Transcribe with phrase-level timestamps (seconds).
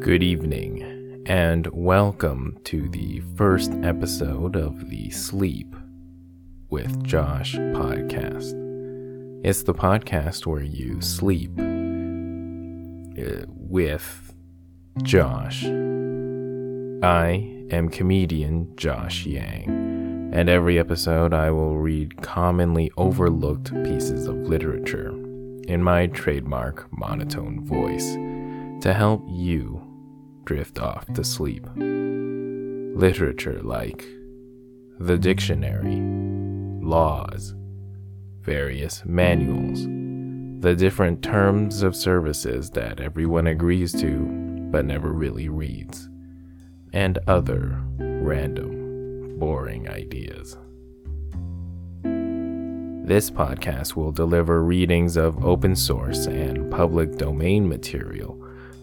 [0.00, 5.74] Good evening, and welcome to the first episode of the Sleep
[6.70, 8.54] with Josh podcast.
[9.44, 11.50] It's the podcast where you sleep
[13.18, 14.32] uh, with
[15.02, 15.64] Josh.
[17.02, 24.36] I am comedian Josh Yang, and every episode I will read commonly overlooked pieces of
[24.36, 25.10] literature
[25.66, 28.14] in my trademark monotone voice
[28.80, 29.87] to help you
[30.48, 31.68] drift off to sleep.
[31.76, 34.02] Literature like
[34.98, 36.00] the dictionary,
[36.82, 37.54] laws,
[38.40, 39.82] various manuals,
[40.62, 44.26] the different terms of services that everyone agrees to
[44.72, 46.08] but never really reads,
[46.94, 50.56] and other random, boring ideas.
[53.06, 58.37] This podcast will deliver readings of open source and public domain material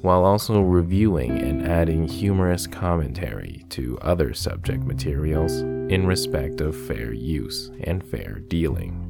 [0.06, 7.12] while also reviewing and adding humorous commentary to other subject materials in respect of fair
[7.12, 9.02] use and fair dealing.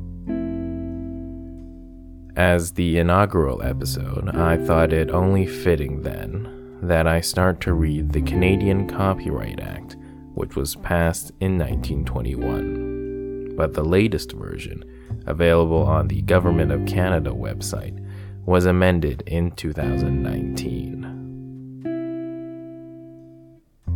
[2.37, 8.13] As the inaugural episode, I thought it only fitting then that I start to read
[8.13, 9.97] the Canadian Copyright Act,
[10.33, 13.55] which was passed in 1921.
[13.57, 14.83] But the latest version,
[15.25, 18.04] available on the Government of Canada website,
[18.45, 21.05] was amended in 2019.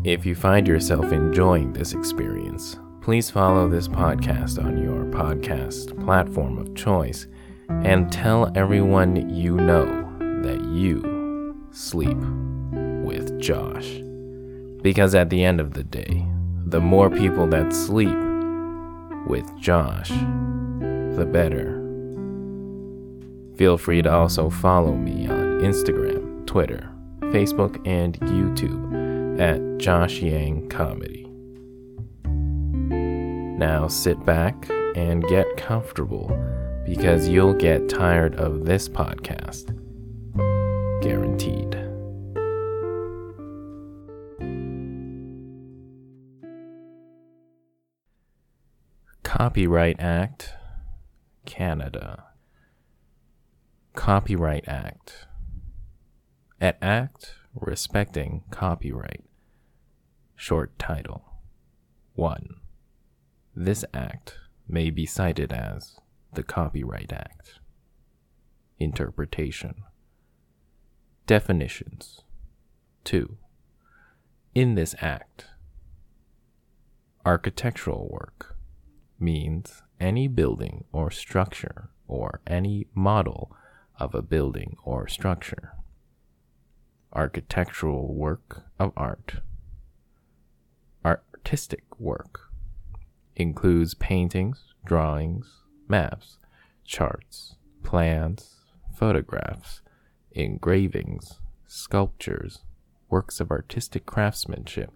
[0.03, 6.57] If you find yourself enjoying this experience, please follow this podcast on your podcast platform
[6.57, 7.27] of choice
[7.83, 9.85] and tell everyone you know
[10.41, 12.17] that you sleep
[13.03, 14.01] with Josh.
[14.81, 16.25] Because at the end of the day,
[16.65, 18.17] the more people that sleep
[19.27, 21.78] with Josh, the better.
[23.59, 26.89] Feel free to also follow me on Instagram, Twitter,
[27.23, 31.25] Facebook, and YouTube at Josh Yang Comedy.
[32.23, 36.31] Now sit back and get comfortable
[36.85, 39.75] because you'll get tired of this podcast.
[41.01, 41.75] Guaranteed.
[49.23, 50.53] Copyright Act,
[51.45, 52.28] Canada.
[53.95, 55.25] Copyright Act.
[56.61, 59.23] An act respecting copyright.
[60.35, 61.23] Short title
[62.13, 62.55] 1.
[63.55, 65.97] This act may be cited as
[66.33, 67.59] the Copyright Act.
[68.77, 69.83] Interpretation
[71.25, 72.21] Definitions
[73.03, 73.37] 2.
[74.55, 75.47] In this act,
[77.25, 78.55] architectural work
[79.19, 83.51] means any building or structure or any model
[83.99, 85.73] of a building or structure.
[87.13, 89.35] Architectural work of art.
[91.03, 92.49] Artistic work
[93.35, 96.37] includes paintings, drawings, maps,
[96.85, 98.55] charts, plans,
[98.95, 99.81] photographs,
[100.31, 102.59] engravings, sculptures,
[103.09, 104.91] works of artistic craftsmanship,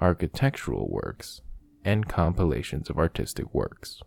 [0.00, 1.42] architectural works,
[1.84, 4.02] and compilations of artistic works.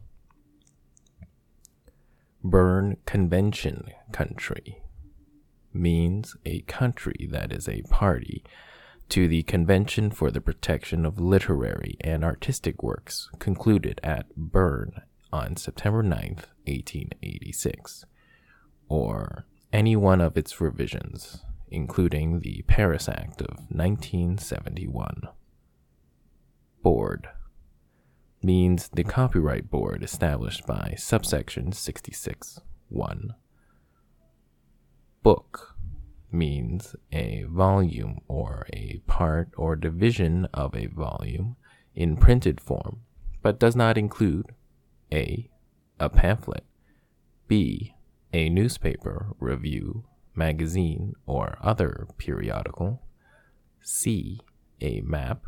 [2.48, 4.84] Berne Convention country
[5.74, 8.44] means a country that is a party
[9.10, 15.02] to the Convention for the Protection of Literary and Artistic Works concluded at Berne
[15.34, 16.12] on September 9,
[16.68, 18.06] 1886,
[18.90, 21.40] or any one of its revisions,
[21.72, 25.30] including the Paris Act of 1971.
[26.84, 27.28] Board
[28.46, 33.34] means the Copyright Board established by subsection 66 1.
[35.24, 35.76] Book
[36.32, 41.56] means a volume or a part or division of a volume
[41.96, 43.02] in printed form,
[43.42, 44.52] but does not include
[45.12, 45.50] a.
[46.00, 46.66] a pamphlet,
[47.48, 47.96] b.
[48.32, 50.06] a newspaper, review,
[50.36, 53.02] magazine, or other periodical,
[53.82, 54.40] c.
[54.82, 55.46] a map,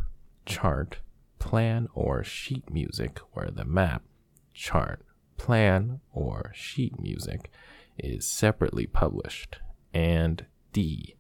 [0.48, 0.98] chart,
[1.40, 4.04] plan or sheet music where the map,
[4.54, 5.06] chart,
[5.38, 7.52] plan, or sheet music
[7.98, 9.60] is separately published,
[9.94, 11.16] and D,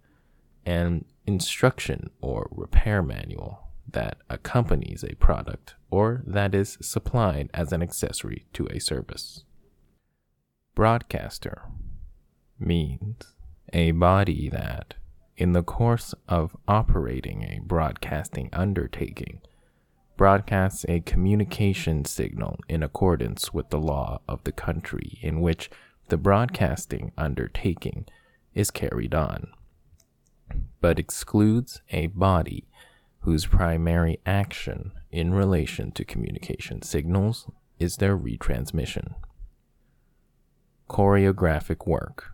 [0.65, 7.81] an instruction or repair manual that accompanies a product or that is supplied as an
[7.81, 9.43] accessory to a service.
[10.75, 11.63] Broadcaster
[12.59, 13.33] means
[13.73, 14.95] a body that,
[15.37, 19.41] in the course of operating a broadcasting undertaking,
[20.17, 25.69] broadcasts a communication signal in accordance with the law of the country in which
[26.09, 28.05] the broadcasting undertaking
[28.53, 29.47] is carried on.
[30.79, 32.67] but excludes a body
[33.21, 37.49] whose primary action in relation to communication signals
[37.79, 39.15] is their retransmission.
[40.89, 42.31] Choreographic work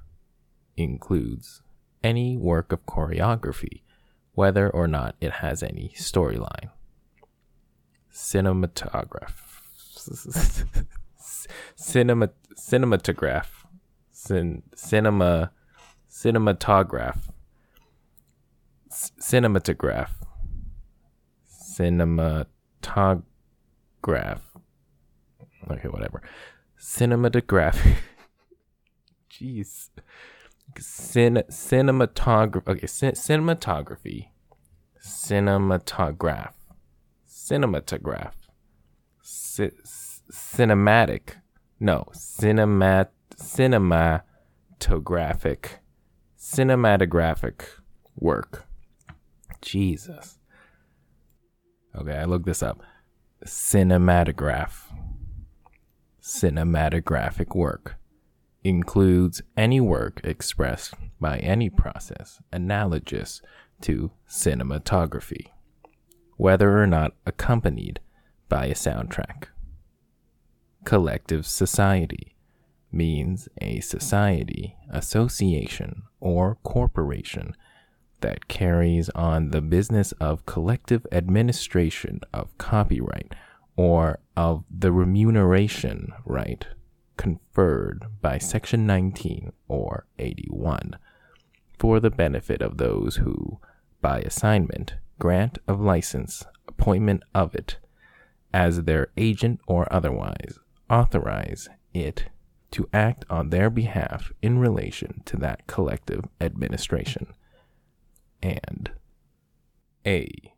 [0.77, 1.61] includes
[2.03, 3.81] any work of choreography,
[4.35, 6.69] whether or not it has any storyline.
[8.13, 9.33] Cinematograph.
[11.75, 13.47] Cinema, cinematograph.
[14.11, 15.51] Cin, cinema,
[16.09, 17.17] cinematograph.
[18.89, 20.11] C- cinematograph.
[21.49, 22.45] Cinematograph.
[25.71, 26.21] Okay, whatever.
[26.79, 27.77] Cinematograph.
[29.31, 29.89] Jeez
[30.79, 32.67] cin- cinematography.
[32.67, 34.27] Okay, c- cinematography,
[35.01, 36.53] cinematograph,
[37.43, 38.33] cinematograph,
[39.21, 39.71] C-
[40.31, 41.35] cinematic.
[41.79, 45.79] No, cinemat cinematographic,
[46.37, 47.65] cinematographic
[48.15, 48.67] work.
[49.61, 50.37] Jesus.
[51.95, 52.81] Okay, I looked this up.
[53.45, 54.91] Cinematograph.
[56.21, 57.95] Cinematographic work
[58.63, 63.41] includes any work expressed by any process analogous
[63.81, 65.47] to cinematography,
[66.37, 67.99] whether or not accompanied
[68.49, 69.45] by a soundtrack.
[70.85, 72.35] Collective society
[72.91, 77.55] means a society, association, or corporation
[78.21, 83.33] that carries on the business of collective administration of copyright
[83.75, 86.67] or of the remuneration right
[87.17, 90.95] conferred by Section 19 or 81
[91.77, 93.59] for the benefit of those who,
[94.01, 97.77] by assignment, grant of license, appointment of it,
[98.53, 102.29] as their agent or otherwise, authorize it
[102.71, 107.27] to act on their behalf in relation to that collective administration.
[108.41, 108.91] And
[110.05, 110.53] A.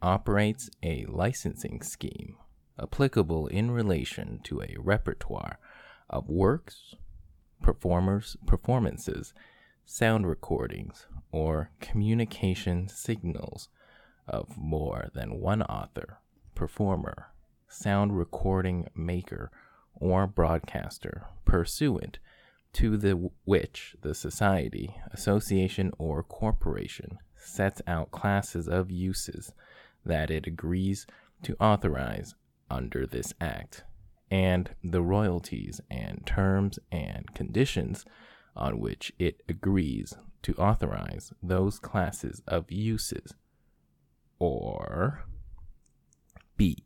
[0.00, 2.36] Operates a licensing scheme
[2.80, 5.58] applicable in relation to a repertoire
[6.08, 6.94] of works,
[7.62, 9.34] performers, performances,
[9.84, 13.68] sound recordings, or communication signals
[14.28, 16.18] of more than one author,
[16.54, 17.28] performer,
[17.68, 19.50] sound recording maker,
[19.94, 22.18] or broadcaster, pursuant
[22.72, 29.52] to the which the society, association, or corporation sets out classes of uses
[30.04, 31.06] that it agrees
[31.42, 32.34] to authorize
[32.70, 33.84] under this act
[34.30, 38.04] and the royalties and terms and conditions
[38.54, 43.34] on which it agrees to authorize those classes of uses.
[44.38, 45.24] Or
[46.56, 46.84] B.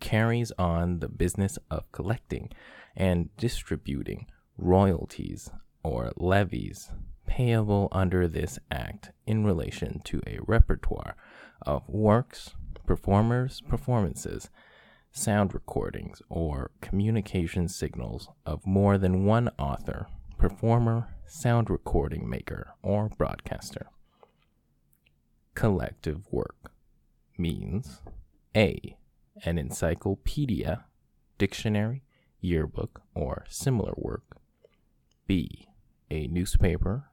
[0.00, 2.50] Carries on the business of collecting
[2.96, 4.26] and distributing
[4.56, 5.50] royalties
[5.82, 6.90] or levies
[7.26, 11.16] payable under this act in relation to a repertoire
[11.62, 12.50] of works,
[12.84, 14.50] performers, performances,
[15.12, 23.08] sound recordings, or communication signals of more than one author, performer, sound recording maker, or
[23.16, 23.86] broadcaster.
[25.54, 26.72] Collective work
[27.38, 28.00] means
[28.56, 28.96] A.
[29.44, 30.84] An encyclopedia,
[31.38, 32.02] dictionary,
[32.40, 34.38] yearbook, or similar work.
[35.26, 35.68] B.
[36.10, 37.04] A newspaper,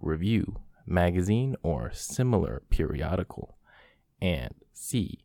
[0.00, 3.56] review, magazine, or similar periodical.
[4.20, 5.24] And C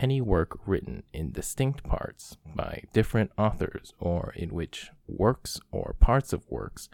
[0.00, 6.32] any work written in distinct parts by different authors or in which works or parts
[6.32, 6.88] of works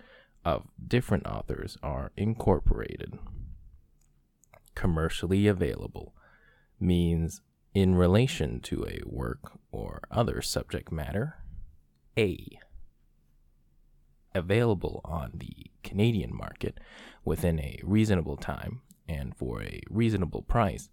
[0.44, 3.18] of different authors are incorporated.
[4.74, 6.14] Commercially available
[6.80, 7.40] means
[7.74, 11.42] in relation to a work or other subject matter.
[12.16, 12.58] A.
[14.34, 16.78] Available on the Canadian market
[17.24, 20.88] within a reasonable time and for a reasonable price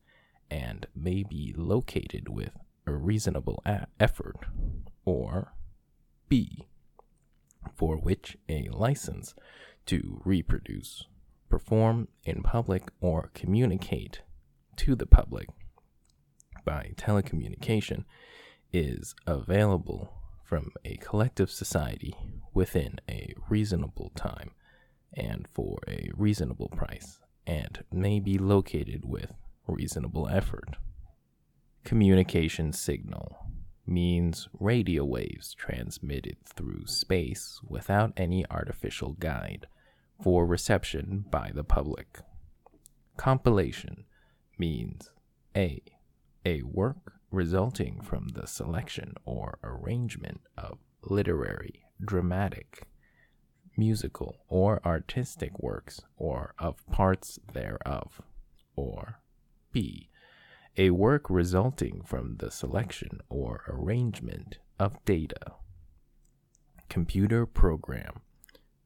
[0.50, 2.52] and may be located with
[2.86, 4.38] a reasonable a- effort,
[5.06, 5.54] or
[6.28, 6.68] B,
[7.74, 9.34] for which a license
[9.86, 11.06] to reproduce,
[11.52, 14.22] perform in public, or communicate
[14.78, 15.48] to the public
[16.66, 18.06] by telecommunication
[18.74, 22.16] is available from a collective society
[22.54, 24.52] within a reasonable time
[25.14, 29.34] and for a reasonable price, and may be located with
[29.68, 30.78] reasonable effort.
[31.84, 33.38] Communication signal
[33.86, 39.68] means radio waves transmitted through space without any artificial guide
[40.22, 42.20] for reception by the public.
[43.18, 44.06] Compilation
[44.58, 45.10] means
[45.56, 45.82] A.
[46.46, 52.88] A work resulting from the selection or arrangement of literary, dramatic,
[53.78, 58.22] musical or artistic works or of parts thereof.
[58.76, 59.20] Or
[59.72, 60.10] B.
[60.78, 65.54] A work resulting from the selection or arrangement of data.
[66.90, 68.22] Computer program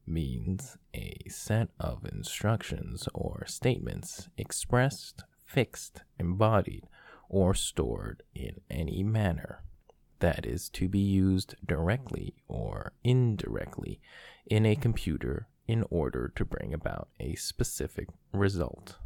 [0.06, 6.84] means a set of instructions or statements expressed, fixed, embodied,
[7.28, 9.62] or stored in any manner
[10.20, 14.00] that is to be used directly or indirectly
[14.46, 18.96] in a computer in order to bring about a specific result.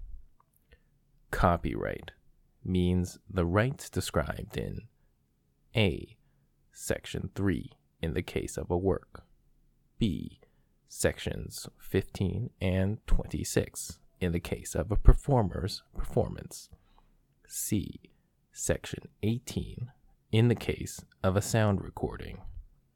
[1.31, 2.13] Copyright
[2.65, 4.83] means the rights described in
[5.75, 6.17] A.
[6.73, 9.25] Section 3 in the case of a work,
[9.99, 10.40] B.
[10.93, 16.69] Sections 15 and 26 in the case of a performer's performance,
[17.47, 18.01] C.
[18.53, 19.93] Section 18
[20.33, 22.39] in the case of a sound recording,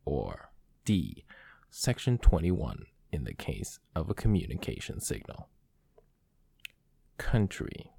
[0.05, 0.51] or
[0.85, 1.25] D.
[1.71, 5.49] Section 21 in the case of a communication signal.
[7.17, 7.93] Country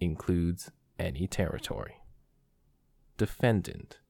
[0.00, 1.94] includes any territory.
[3.16, 4.00] Defendant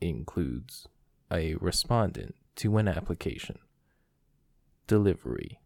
[0.00, 0.88] includes
[1.30, 3.58] a respondent to an application.
[4.86, 5.60] Delivery.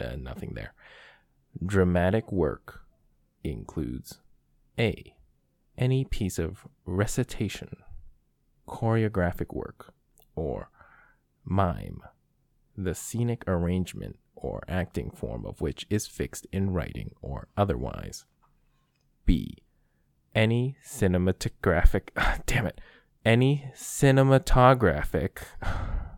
[0.00, 0.74] Uh, nothing there.
[1.64, 2.84] Dramatic work
[3.44, 4.20] includes
[4.78, 5.14] A
[5.76, 7.76] any piece of recitation,
[8.68, 9.92] choreographic work,
[10.34, 10.70] or
[11.44, 12.00] mime,
[12.76, 18.24] the scenic arrangement or acting form of which is fixed in writing or otherwise.
[19.24, 19.58] B.
[20.34, 22.08] Any cinematographic,
[22.46, 22.80] damn it,
[23.24, 25.38] any cinematographic,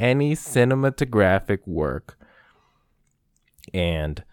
[0.00, 2.18] any cinematographic work,
[3.72, 4.24] and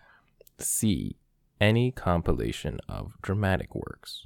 [0.58, 1.18] C.
[1.60, 4.26] Any compilation of dramatic works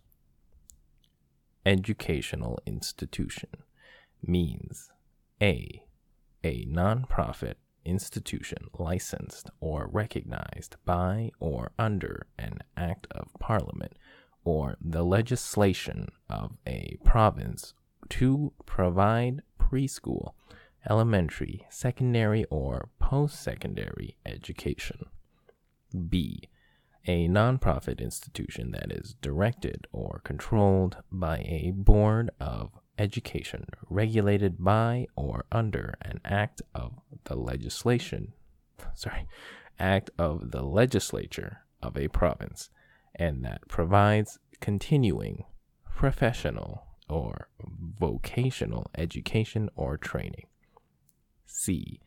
[1.66, 3.50] educational institution
[4.26, 4.90] means
[5.42, 5.84] A.
[6.44, 7.56] A nonprofit
[7.86, 13.94] institution licensed or recognized by or under an act of parliament
[14.44, 17.74] or the legislation of a province
[18.10, 20.34] to provide preschool,
[20.90, 25.06] elementary, secondary, or post secondary education.
[26.10, 26.50] B
[27.08, 35.08] a nonprofit institution that is directed or controlled by a board of education regulated by
[35.16, 38.34] or under an act of the legislation
[38.94, 39.26] sorry
[39.80, 42.70] act of the legislature of a province
[43.16, 45.44] and that provides continuing
[45.96, 47.50] professional or
[48.00, 50.46] vocational education or training
[51.52, 52.00] c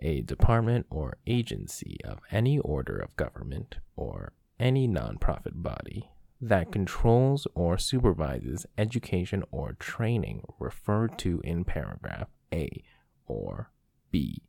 [0.00, 7.46] a department or agency of any order of government or any nonprofit body that controls
[7.54, 12.84] or supervises education or training referred to in paragraph A
[13.26, 13.70] or
[14.10, 14.42] B.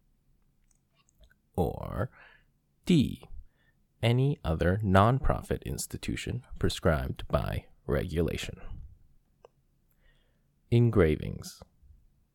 [1.55, 2.10] Or
[2.86, 3.24] D.
[4.01, 8.58] Any other nonprofit institution prescribed by regulation.
[10.72, 11.62] Engravings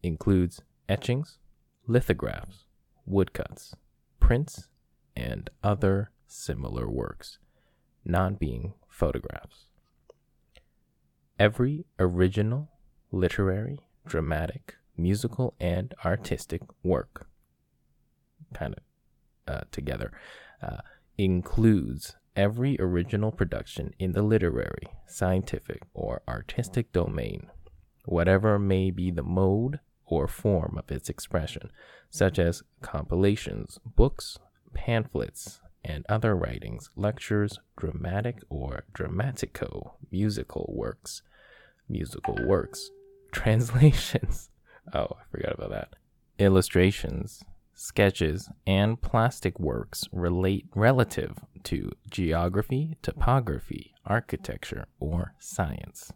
[0.03, 1.39] includes etchings,
[1.87, 2.65] lithographs,
[3.07, 3.75] woodcuts,
[4.21, 4.69] prints,
[5.17, 7.39] and other similar works,
[8.05, 9.67] not being photographs.
[11.39, 12.71] Every original,
[13.11, 17.27] literary, dramatic, musical, and artistic work,
[18.55, 20.13] kind of uh, together,
[20.63, 20.79] uh,
[21.19, 27.49] includes every original production in the literary, scientific, or artistic domain,
[28.05, 31.71] whatever may be the mode or form of its expression,
[32.11, 34.39] such as compilations, books,
[34.75, 41.23] pamphlets, and other writings, lectures, dramatic or dramatico, musical works,
[41.89, 42.91] musical works,
[43.33, 44.51] translations.
[44.93, 45.97] Oh, I forgot about that.
[46.39, 47.45] Illustrations,
[47.75, 56.13] sketches, and plastic works relate relative to geography, topography, architecture, or science.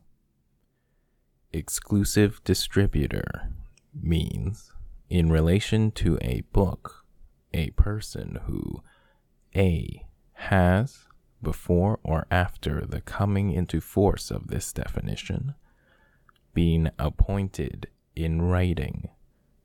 [1.52, 3.50] Exclusive distributor
[4.02, 4.72] means
[5.08, 7.04] in relation to a book,
[7.52, 8.82] a person who
[9.56, 11.06] A has,
[11.42, 15.54] before or after the coming into force of this definition,
[16.54, 19.08] been appointed in writing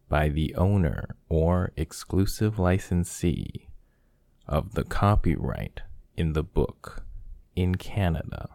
[0.07, 3.67] by the owner or exclusive licensee
[4.47, 5.81] of the copyright
[6.15, 7.03] in the book
[7.55, 8.49] in Canada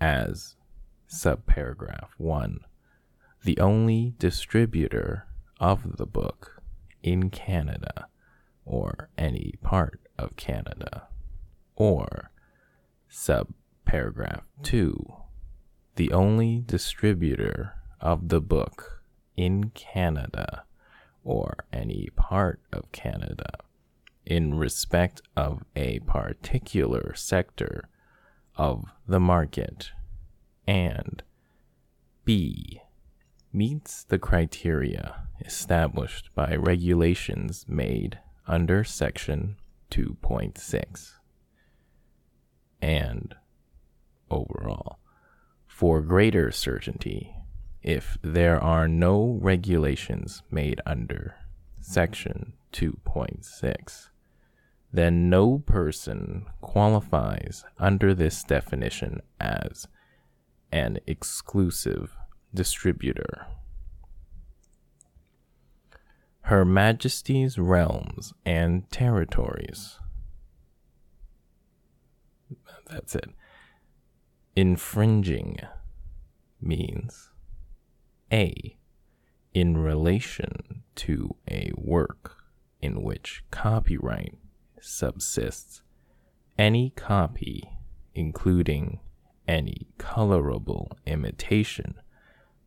[0.00, 0.56] as
[1.08, 2.60] subparagraph 1
[3.44, 5.26] the only distributor
[5.60, 6.62] of the book
[7.02, 8.08] in Canada
[8.64, 11.08] or any part of Canada.
[11.76, 12.30] Or,
[13.06, 13.52] sub
[13.84, 15.14] paragraph 2,
[15.96, 19.02] the only distributor of the book
[19.36, 20.64] in Canada
[21.22, 23.58] or any part of Canada
[24.24, 27.90] in respect of a particular sector
[28.56, 29.90] of the market,
[30.66, 31.22] and
[32.24, 32.80] B
[33.54, 39.56] meets the criteria established by regulations made under Section
[39.90, 41.12] 2.6.
[42.82, 43.34] And
[44.30, 44.98] overall,
[45.66, 47.34] for greater certainty,
[47.82, 51.36] if there are no regulations made under
[51.80, 54.08] Section 2.6,
[54.92, 59.86] then no person qualifies under this definition as
[60.72, 62.16] an exclusive
[62.54, 63.46] distributor.
[66.42, 69.98] Her Majesty's realms and territories.
[72.86, 73.30] That's it.
[74.54, 75.58] Infringing
[76.60, 77.30] means
[78.30, 78.76] A.
[79.52, 82.36] In relation to a work
[82.80, 84.36] in which copyright
[84.80, 85.82] subsists,
[86.58, 87.70] any copy,
[88.14, 89.00] including
[89.48, 91.94] any colorable imitation,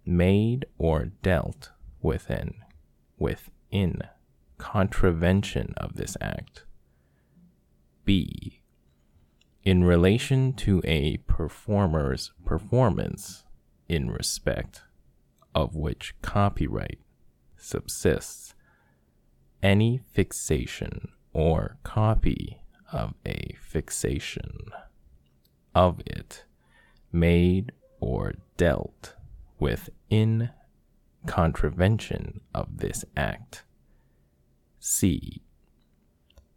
[0.08, 1.72] made or dealt
[2.02, 2.56] within
[3.18, 4.02] within
[4.58, 6.64] contravention of this act.
[8.06, 8.62] B.
[9.64, 13.44] In relation to a performer's performance
[13.90, 14.84] in respect
[15.54, 17.00] of which copyright
[17.58, 18.54] subsists,
[19.62, 22.62] any fixation or copy
[22.94, 24.72] of a fixation
[25.76, 26.46] of it
[27.12, 29.17] made or dealt
[29.60, 30.50] with in
[31.26, 33.64] contravention of this act.
[34.80, 35.42] C.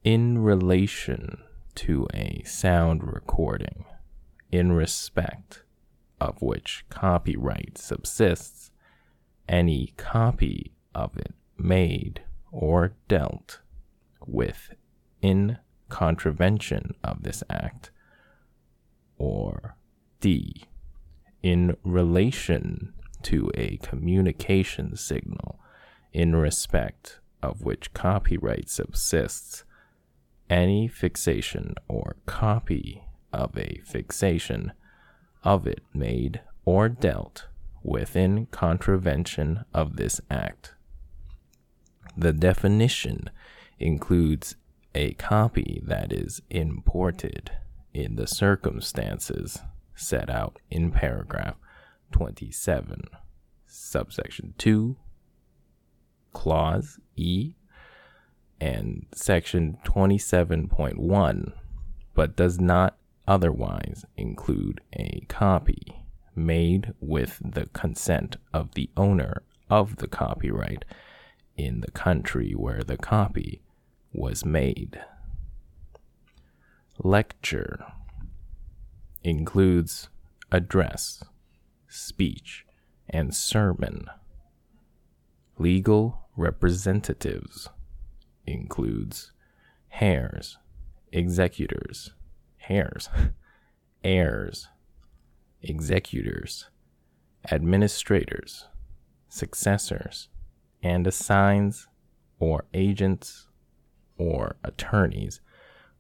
[0.05, 1.43] In relation
[1.77, 3.85] to a sound recording,
[4.51, 5.63] in respect
[6.21, 8.71] of which copyright subsists,
[9.49, 13.61] any copy of it made or dealt
[14.27, 14.75] with
[15.23, 17.91] in contravention of this act,
[19.19, 19.77] or
[20.21, 20.65] D.
[21.43, 22.93] In relation
[23.25, 25.59] to a communication signal
[26.13, 29.65] in respect of which copyright subsists,
[30.49, 34.73] any fixation or copy of a fixation
[35.45, 37.47] of it made or dealt
[37.83, 40.75] within contravention of this act.
[42.17, 43.31] The definition
[43.79, 44.57] includes
[44.95, 47.53] a copy that is imported
[47.95, 49.61] in the circumstances
[49.95, 51.55] set out in paragraph
[52.13, 53.03] 27,
[53.67, 54.97] subsection 2,
[56.33, 57.55] clause E,
[58.61, 61.53] and section 27.1,
[62.15, 62.97] but does not
[63.27, 70.85] otherwise include a copy made with the consent of the owner of the copyright
[71.57, 73.63] in the country where the copy
[74.13, 75.01] was made.
[76.99, 77.85] Lecture
[79.23, 80.09] includes
[80.51, 81.23] address,
[81.91, 82.65] speech,
[83.09, 84.07] and sermon.
[85.59, 87.69] Legal representatives
[88.47, 89.33] includes
[90.01, 90.59] heirs,
[91.13, 92.13] executors,
[92.69, 93.09] heirs,
[94.05, 94.69] heirs,
[95.63, 96.71] executors,
[97.51, 98.67] administrators,
[99.29, 100.29] successors,
[100.83, 101.89] and assigns
[102.39, 103.49] or agents
[104.17, 105.41] or attorneys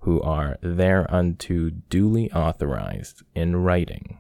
[0.01, 4.19] who are thereunto duly authorized in writing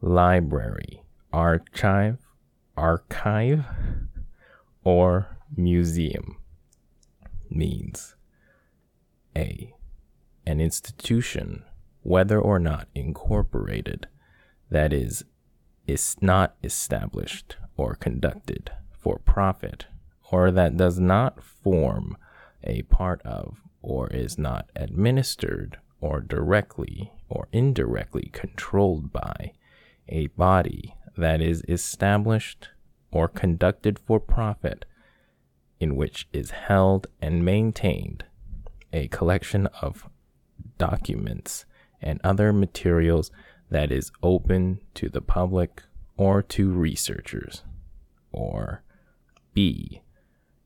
[0.00, 2.18] library, archive,
[2.76, 3.64] archive,
[4.82, 6.38] or museum
[7.50, 8.14] means
[9.36, 9.74] A.
[10.46, 11.64] An institution,
[12.02, 14.06] whether or not incorporated,
[14.70, 15.24] that is,
[15.86, 19.86] is not established or conducted for profit,
[20.32, 22.16] or that does not form
[22.64, 29.52] a part of or is not administered or directly or indirectly controlled by
[30.10, 32.68] a body that is established
[33.10, 34.84] or conducted for profit,
[35.78, 38.24] in which is held and maintained
[38.92, 40.08] a collection of
[40.78, 41.64] documents
[42.00, 43.30] and other materials
[43.70, 45.82] that is open to the public
[46.16, 47.62] or to researchers,
[48.32, 48.82] or
[49.54, 50.02] B.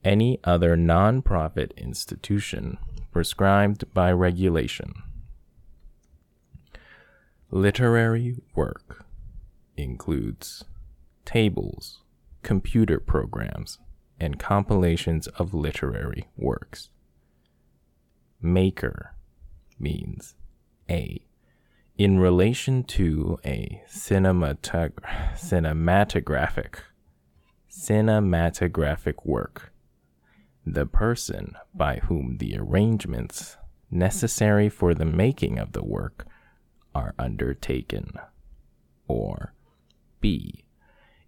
[0.03, 2.77] Any other non-profit institution
[3.11, 4.93] prescribed by regulation.
[7.49, 9.04] Literary work
[9.77, 10.63] includes
[11.25, 12.01] tables,
[12.43, 13.79] computer programs,
[14.19, 16.89] and compilations of literary works.
[18.41, 19.15] Maker
[19.79, 20.35] means
[20.89, 21.25] A.
[21.97, 25.01] In relation to a cinematog-
[25.33, 26.79] cinematographic
[27.75, 29.73] cinematographic work,
[30.65, 33.57] the person by whom the arrangements
[33.91, 36.25] necessary for the making of the work
[36.93, 38.13] are undertaken.
[39.07, 39.53] Or
[40.25, 40.65] B.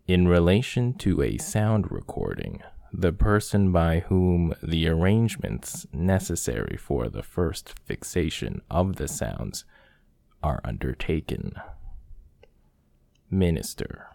[0.08, 7.22] In relation to a sound recording, the person by whom the arrangements necessary for the
[7.22, 9.66] first fixation of the sounds
[10.42, 11.54] are undertaken.
[13.30, 14.08] Minister,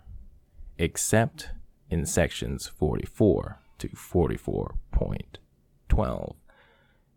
[0.79, 1.51] except
[1.89, 6.35] in sections 44 to 44.12,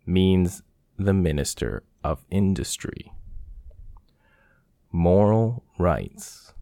[0.05, 0.61] means
[0.99, 3.11] the minister of industry.
[4.91, 6.53] Moral rights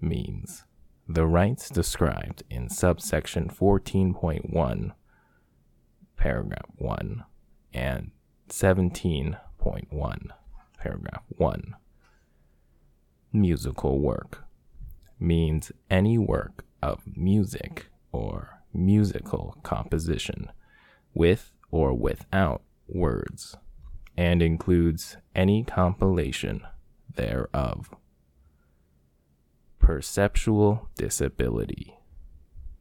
[0.00, 0.64] means
[1.08, 4.92] the rights described in subsection 14.1,
[6.16, 7.24] paragraph 1,
[7.74, 8.10] and
[8.48, 10.26] 17.1,
[10.78, 11.74] paragraph 1.
[13.32, 14.44] Musical work
[15.18, 20.50] means any work of music or musical composition
[21.14, 23.56] with or without words
[24.16, 26.62] and includes any compilation
[27.14, 27.94] thereof.
[29.90, 31.98] Perceptual disability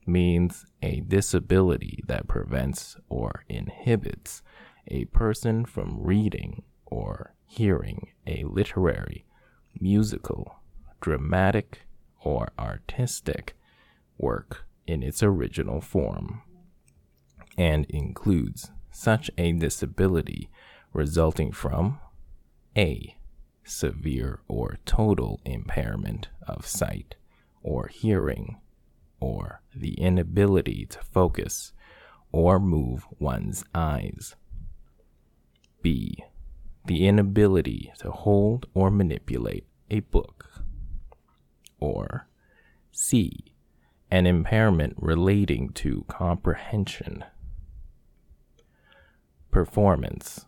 [0.06, 4.43] means a disability that prevents or inhibits
[4.88, 9.26] a person from reading or hearing a literary,
[9.82, 10.60] musical,
[11.02, 11.88] dramatic,
[12.24, 13.58] or artistic
[14.19, 16.43] work in its original form,
[17.58, 20.48] and includes such a disability
[20.93, 22.00] resulting from
[22.78, 23.15] A
[23.69, 27.15] severe or total impairment of sight
[27.62, 28.58] or hearing,
[29.19, 31.73] or the inability to focus
[32.32, 34.36] or move one's eyes.
[35.82, 36.23] B.
[36.86, 40.49] The inability to hold or manipulate a book.
[41.79, 42.27] Or
[42.91, 43.55] C.
[44.12, 47.23] An impairment relating to comprehension.
[49.51, 50.45] Performance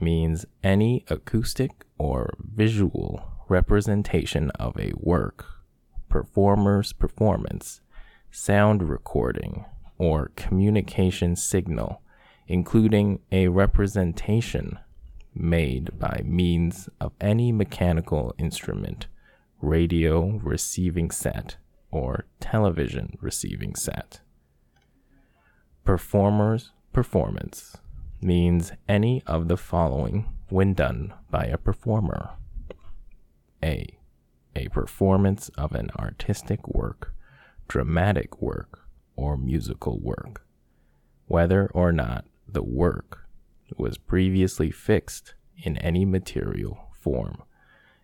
[0.00, 5.46] means any acoustic or visual representation of a work,
[6.08, 7.80] performer's performance,
[8.30, 9.64] sound recording,
[9.98, 12.02] or communication signal,
[12.48, 14.78] including a representation
[15.34, 19.06] made by means of any mechanical instrument,
[19.60, 21.56] radio receiving set,
[21.90, 24.20] or television receiving set.
[25.84, 27.76] Performer's performance
[28.20, 32.30] means any of the following when done by a performer.
[33.62, 33.98] A.
[34.54, 37.12] A performance of an artistic work,
[37.68, 38.80] dramatic work,
[39.16, 40.46] or musical work,
[41.26, 43.26] whether or not the work
[43.76, 47.42] was previously fixed in any material form,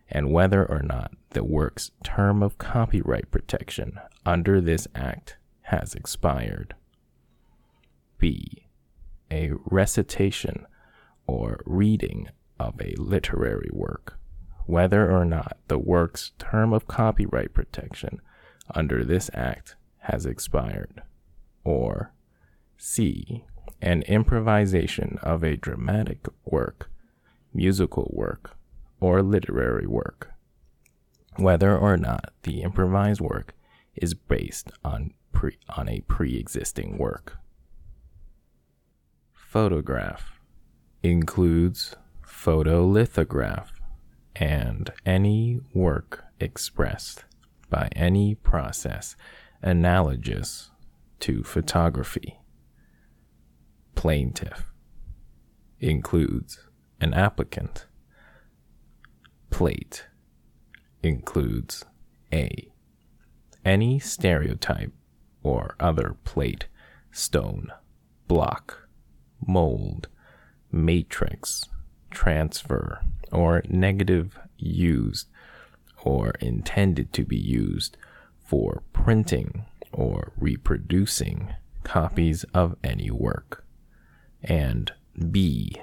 [0.09, 6.75] and whether or not the work's term of copyright protection under this act has expired.
[8.17, 8.62] B
[9.33, 10.67] a recitation
[11.25, 14.19] or reading of a literary work,
[14.65, 18.21] whether or not the work's term of copyright protection
[18.75, 21.01] under this act has expired,
[21.63, 22.13] or
[22.77, 23.43] C.
[23.81, 26.89] An improvisation of a dramatic work,
[27.53, 28.55] musical work,
[28.99, 30.31] or literary work,
[31.37, 33.53] whether or not the improvised work
[33.95, 37.42] is based on, pre- on a pre existing work
[39.53, 40.39] photograph
[41.03, 41.95] includes
[42.27, 43.67] photolithograph
[44.35, 47.23] and any work expressed
[47.69, 49.15] by any process
[49.61, 50.71] analogous
[51.19, 52.39] to photography.
[53.93, 54.73] Plaintiff
[55.79, 56.57] includes
[56.99, 57.85] an applicant.
[59.51, 60.07] Plate
[61.03, 61.85] includes
[62.33, 62.73] a
[63.63, 64.93] any stereotype
[65.43, 66.65] or other plate,
[67.11, 67.71] stone,
[68.27, 68.82] block
[69.47, 70.07] mold,
[70.71, 71.69] matrix,
[72.11, 73.01] transfer,
[73.31, 75.27] or negative used
[76.03, 77.97] or intended to be used
[78.37, 83.63] for printing or reproducing copies of any work.
[84.41, 84.91] And
[85.31, 85.75] B.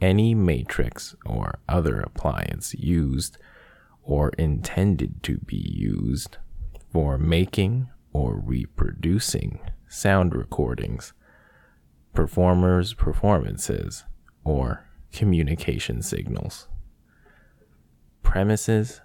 [0.00, 3.38] Any matrix or other appliance used
[4.02, 6.36] or intended to be used
[6.92, 11.12] for making or reproducing sound recordings
[12.16, 14.04] performers' performances,
[14.42, 16.66] or communication signals.
[18.22, 19.02] Premises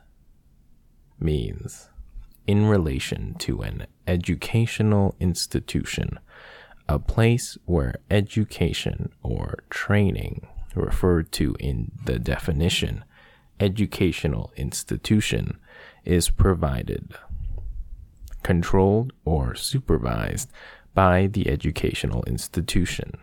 [1.20, 1.90] means
[2.48, 6.20] in relation to an educational institution,
[6.88, 13.04] a place where education or training, referred to in the definition,
[13.60, 15.60] educational institution,
[16.06, 17.14] is provided.
[18.44, 20.50] controlled or supervised
[20.94, 23.18] by the educational institution.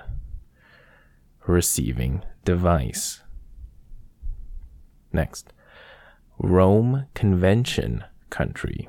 [1.47, 3.23] Receiving device.
[5.13, 5.53] Next,
[6.39, 8.89] Rome Convention country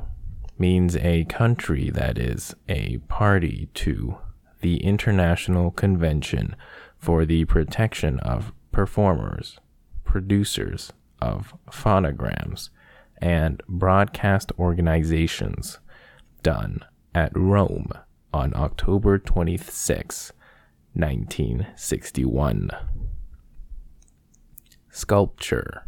[0.58, 4.18] means a country that is a party to
[4.62, 6.56] the International Convention
[6.98, 9.58] for the Protection of Performers,
[10.04, 12.70] Producers of Phonograms,
[13.22, 15.80] and Broadcast Organizations,
[16.44, 16.84] done
[17.16, 17.92] at Rome
[18.34, 20.32] on October 26,
[20.94, 22.70] 1961.
[24.90, 25.88] Sculpture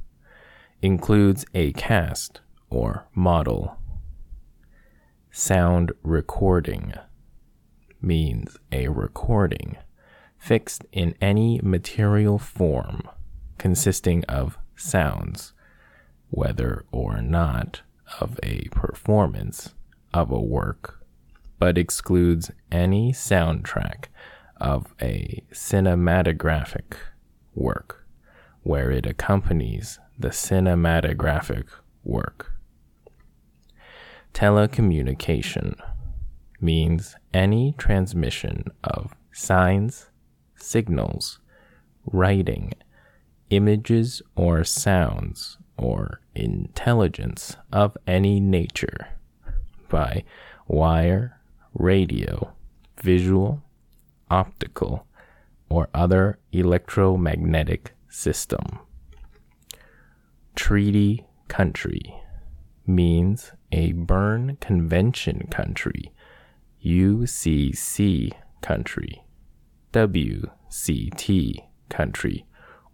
[0.81, 3.77] includes a cast or model.
[5.31, 6.93] Sound recording
[8.01, 9.77] means a recording
[10.37, 13.07] fixed in any material form
[13.57, 15.53] consisting of sounds,
[16.29, 17.81] whether or not
[18.19, 19.75] of a performance
[20.13, 21.00] of a work,
[21.61, 24.05] but excludes any soundtrack
[24.57, 26.95] of a cinematographic
[27.53, 28.03] work
[28.63, 31.67] where it accompanies the cinematographic
[32.03, 32.53] work.
[34.33, 35.79] Telecommunication
[36.59, 40.09] means any transmission of signs,
[40.55, 41.37] signals,
[42.07, 42.73] writing,
[43.51, 49.09] images, or sounds, or intelligence of any nature
[49.89, 50.23] by
[50.67, 51.37] wire,
[51.73, 52.53] radio,
[53.01, 53.61] visual,
[54.29, 55.05] optical,
[55.69, 58.79] or other electromagnetic system.
[60.55, 62.01] Treaty country
[62.85, 66.11] means a Berne Convention country,
[66.83, 68.31] UCC
[68.61, 69.23] country,
[69.93, 71.55] WCT
[71.89, 72.45] country,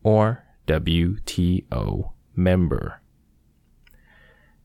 [0.03, 3.01] or WTO member.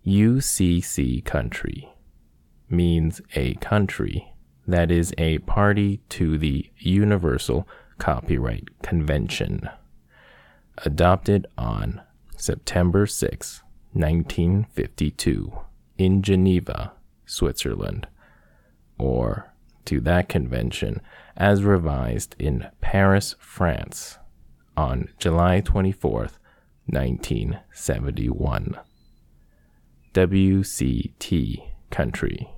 [0.07, 1.92] UCC country
[2.73, 4.33] means a country
[4.67, 9.69] that is a party to the Universal Copyright Convention,
[10.79, 12.01] adopted on
[12.37, 15.53] September 6, 1952,
[15.99, 16.93] in Geneva,
[17.27, 18.09] Switzerland,
[18.99, 19.53] or
[19.85, 21.01] to that convention
[21.37, 24.19] as revised in Paris, France,
[24.77, 26.29] on July 24,
[26.87, 28.77] 1971.
[30.15, 32.49] WCT country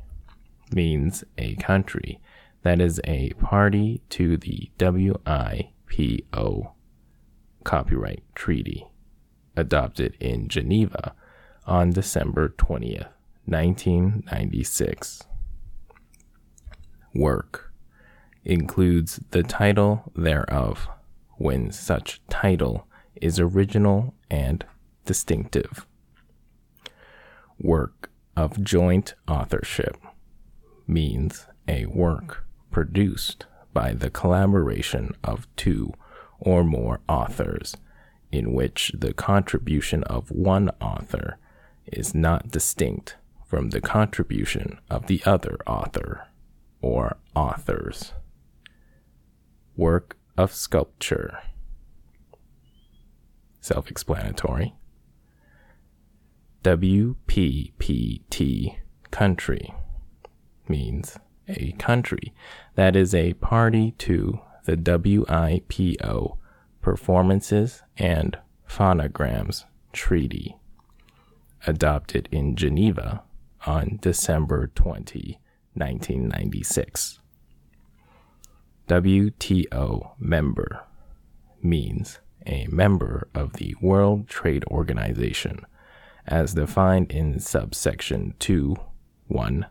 [0.72, 2.20] means a country
[2.62, 5.72] that is a party to the WIPO
[7.62, 8.86] copyright treaty
[9.56, 11.14] adopted in Geneva
[11.66, 13.08] on December 20th,
[13.46, 15.22] 1996.
[17.14, 17.72] Work
[18.44, 20.88] includes the title thereof
[21.36, 22.86] when such title
[23.20, 24.64] is original and
[25.04, 25.86] distinctive.
[27.58, 29.96] Work of joint authorship
[30.86, 35.92] means a work produced by the collaboration of two
[36.38, 37.76] or more authors,
[38.30, 41.38] in which the contribution of one author
[41.86, 43.16] is not distinct
[43.46, 46.28] from the contribution of the other author
[46.80, 48.12] or authors.
[49.76, 51.38] Work of sculpture.
[53.60, 54.74] Self explanatory.
[56.62, 58.76] WPPT
[59.10, 59.74] country
[60.68, 62.32] means a country
[62.74, 66.38] that is a party to the WIPO
[66.80, 70.56] Performances and Phonograms Treaty,
[71.66, 73.22] adopted in Geneva
[73.66, 75.38] on December 20,
[75.74, 77.20] 1996.
[78.88, 80.84] WTO member
[81.62, 85.60] means a member of the World Trade Organization
[86.26, 88.76] as defined in subsection 2
[89.28, 89.66] 1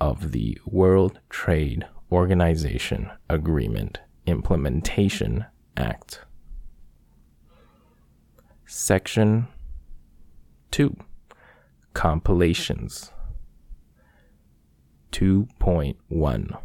[0.00, 6.20] of the World Trade Organization Agreement Implementation Act.
[8.66, 9.48] Section
[10.70, 10.96] 2
[11.94, 13.12] Compilations.
[15.12, 16.60] 2.1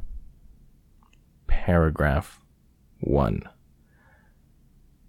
[1.48, 2.40] Paragraph
[3.00, 3.42] 1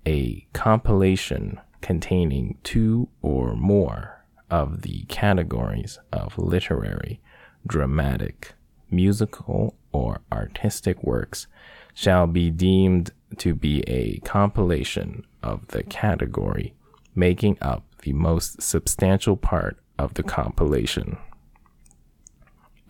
[0.06, 7.20] A compilation containing two or more of the categories of literary,
[7.66, 8.54] dramatic,
[8.90, 11.46] musical, or artistic works
[11.94, 16.74] shall be deemed to be a compilation of the category
[17.14, 21.16] making up the most substantial part of the compilation.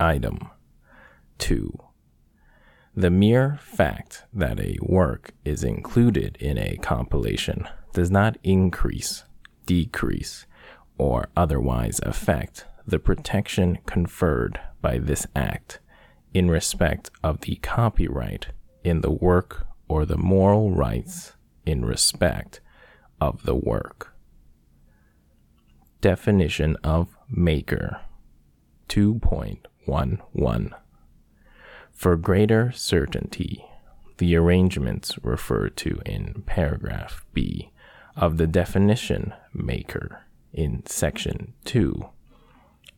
[0.00, 0.48] Item
[1.38, 1.78] 2.
[2.96, 9.24] The mere fact that a work is included in a compilation does not increase,
[9.66, 10.46] decrease,
[10.96, 15.80] or otherwise affect the protection conferred by this act
[16.32, 18.48] in respect of the copyright
[18.82, 21.32] in the work or the moral rights
[21.64, 22.60] in respect
[23.20, 24.14] of the work.
[26.00, 28.00] Definition of maker
[28.88, 30.70] 2.11
[31.92, 33.64] For greater certainty,
[34.18, 37.70] the arrangements referred to in paragraph B
[38.16, 42.08] of the definition maker in section 2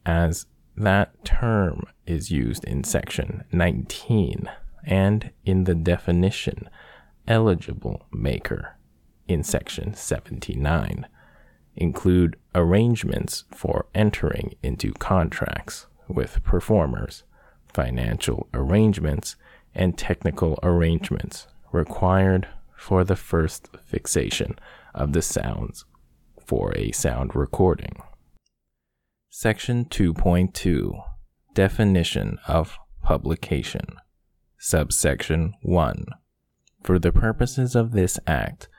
[0.06, 4.48] as that term is used in section 19
[4.84, 6.68] and in the definition
[7.26, 8.76] eligible maker
[9.26, 11.06] in section 79
[11.74, 17.24] include arrangements for entering into contracts with performers,
[17.72, 19.36] financial arrangements,
[19.74, 24.58] and technical arrangements required for the first fixation
[24.94, 25.84] of the sounds
[26.38, 28.00] for a sound recording.
[29.38, 30.98] Section 2.2
[31.52, 33.84] Definition of Publication.
[34.56, 36.06] Subsection 1
[36.82, 38.70] For the purposes of this Act,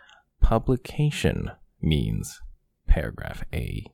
[0.42, 2.42] publication means,
[2.88, 3.86] paragraph A,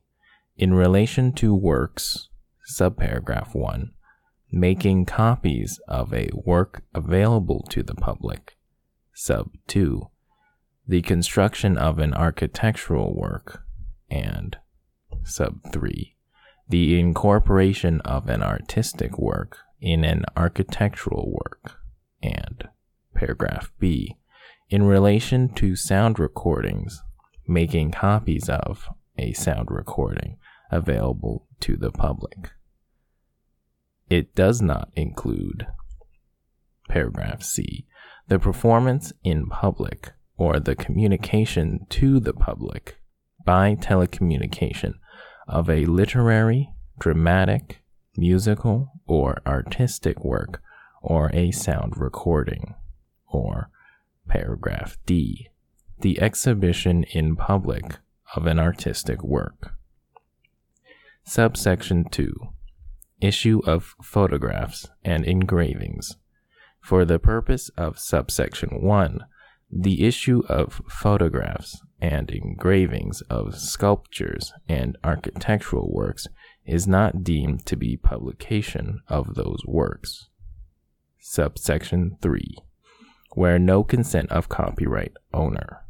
[0.56, 2.30] in relation to works,
[2.74, 3.92] subparagraph 1,
[4.50, 8.56] making copies of a work available to the public,
[9.12, 10.08] sub 2,
[10.88, 13.64] the construction of an architectural work,
[14.10, 14.56] and
[15.24, 16.13] sub 3,
[16.74, 21.78] the incorporation of an artistic work in an architectural work,
[22.20, 22.68] and
[23.14, 24.16] paragraph B,
[24.70, 27.00] in relation to sound recordings,
[27.46, 30.36] making copies of a sound recording
[30.72, 32.50] available to the public.
[34.10, 35.68] It does not include
[36.88, 37.86] paragraph C,
[38.26, 42.96] the performance in public or the communication to the public
[43.44, 44.94] by telecommunication
[45.46, 47.82] of a literary, dramatic,
[48.16, 50.62] musical, or artistic work
[51.02, 52.74] or a sound recording.
[53.28, 53.68] Or,
[54.28, 55.50] paragraph D,
[56.00, 57.98] the exhibition in public
[58.34, 59.74] of an artistic work.
[61.24, 62.34] Subsection 2
[63.20, 66.16] Issue of photographs and engravings.
[66.80, 69.20] For the purpose of subsection 1,
[69.76, 76.28] the issue of photographs and engravings of sculptures and architectural works
[76.64, 80.28] is not deemed to be publication of those works.
[81.18, 82.56] Subsection 3.
[83.32, 85.84] Where no consent of copyright owner.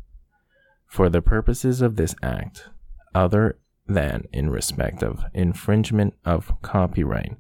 [0.86, 2.70] For the purposes of this act,
[3.14, 7.36] other than in respect of infringement of copyright,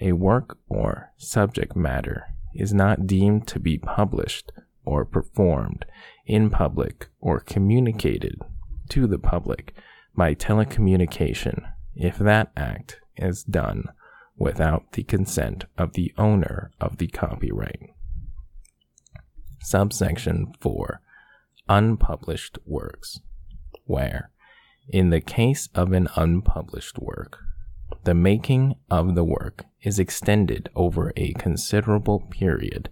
[0.00, 4.50] a work or subject matter is not deemed to be published
[4.84, 5.84] or performed
[6.26, 8.38] in public or communicated
[8.88, 9.74] to the public
[10.16, 13.84] by telecommunication if that act is done
[14.36, 17.90] without the consent of the owner of the copyright.
[19.60, 21.00] Subsection 4
[21.68, 23.20] Unpublished works,
[23.86, 24.30] where,
[24.90, 27.38] in the case of an unpublished work,
[28.04, 32.90] the making of the work is extended over a considerable period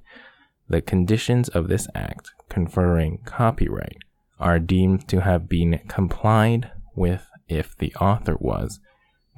[0.73, 3.99] the conditions of this act conferring copyright
[4.41, 8.81] are deemed to have been complied with if the author was,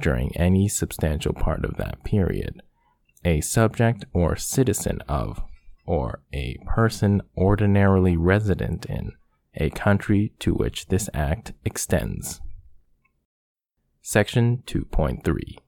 [0.01, 2.62] during any substantial part of that period,
[3.25, 5.42] a subject or citizen of,
[5.85, 9.11] or a person ordinarily resident in,
[9.57, 12.40] a country to which this act extends.
[14.03, 15.59] Section 2.3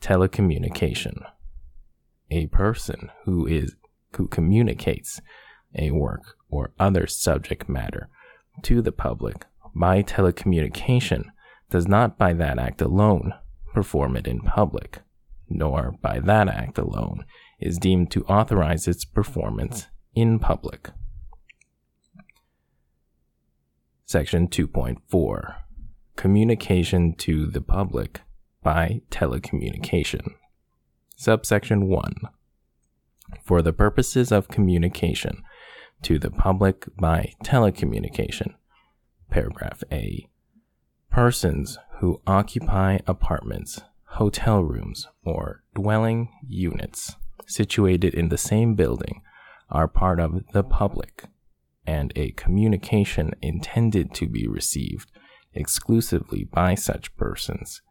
[0.00, 1.26] Telecommunication.
[2.30, 3.74] A person who is
[4.16, 5.20] who communicates
[5.74, 8.08] a work or other subject matter
[8.62, 11.24] to the public by telecommunication
[11.70, 13.32] does not by that act alone
[13.72, 15.00] perform it in public,
[15.48, 17.24] nor by that act alone
[17.60, 20.90] is deemed to authorize its performance in public.
[24.04, 25.54] Section 2.4
[26.16, 28.22] Communication to the public
[28.62, 30.34] by telecommunication.
[31.16, 32.14] Subsection 1
[33.42, 35.42] for the purposes of communication
[36.02, 38.54] to the public by telecommunication.
[39.30, 40.28] Paragraph A.
[41.10, 47.16] Persons who occupy apartments, hotel rooms, or dwelling units
[47.46, 49.22] situated in the same building
[49.68, 51.24] are part of the public,
[51.86, 55.10] and a communication intended to be received
[55.54, 57.82] exclusively by such persons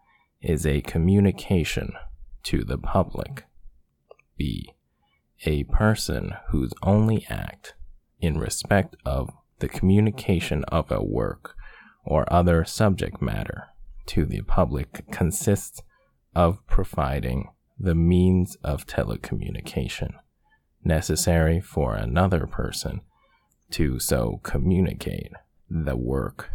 [0.41, 1.91] is a communication
[2.43, 3.43] to the public.
[4.37, 4.73] B
[5.45, 7.73] a person whose only act
[8.19, 9.29] in respect of
[9.59, 11.55] the communication of a work
[12.05, 13.67] or other subject matter
[14.05, 15.81] to the public consists
[16.35, 20.11] of providing the means of telecommunication
[20.83, 23.01] necessary for another person
[23.71, 25.31] to so communicate
[25.69, 26.49] the work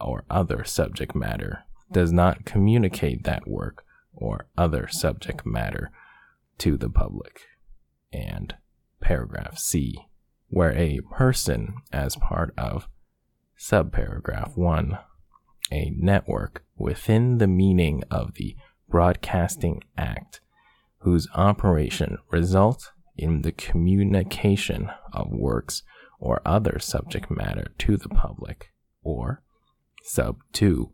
[0.00, 5.90] or other subject matter does not communicate that work or other subject matter
[6.58, 7.47] to the public.
[8.12, 8.54] And
[9.00, 10.06] paragraph C,
[10.48, 12.88] where a person, as part of
[13.58, 14.98] subparagraph 1,
[15.70, 18.56] a network within the meaning of the
[18.88, 20.40] Broadcasting Act,
[21.00, 25.82] whose operation results in the communication of works
[26.18, 29.42] or other subject matter to the public, or
[30.02, 30.90] sub 2,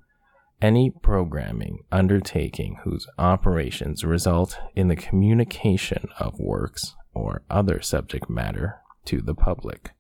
[0.61, 8.81] any programming undertaking whose operations result in the communication of works or other subject matter
[9.07, 9.91] to the public.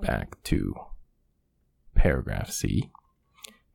[0.00, 0.74] Back to
[1.94, 2.90] paragraph C.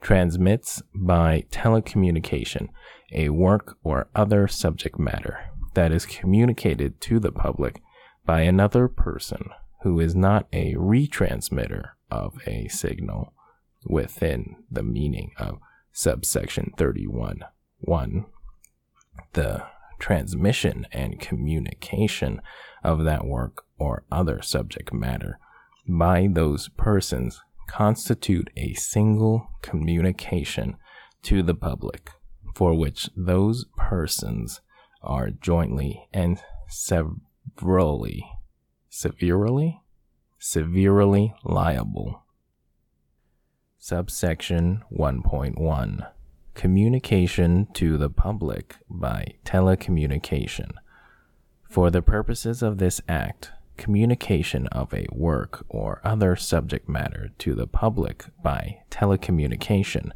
[0.01, 2.69] Transmits by telecommunication
[3.11, 7.81] a work or other subject matter that is communicated to the public
[8.25, 9.49] by another person
[9.83, 13.33] who is not a retransmitter of a signal
[13.85, 15.59] within the meaning of
[15.91, 17.43] subsection 31
[17.79, 18.25] 1
[19.33, 19.63] the
[19.99, 22.41] transmission and communication
[22.83, 25.39] of that work or other subject matter
[25.87, 30.75] by those persons constitute a single communication
[31.21, 32.11] to the public
[32.55, 34.61] for which those persons
[35.01, 38.25] are jointly and severally
[38.89, 39.81] severely
[40.39, 42.23] severely liable.
[43.77, 46.07] Subsection 1.1
[46.53, 50.71] Communication to the public by telecommunication.
[51.69, 57.55] For the purposes of this Act, communication of a work or other subject matter to
[57.55, 60.11] the public by telecommunication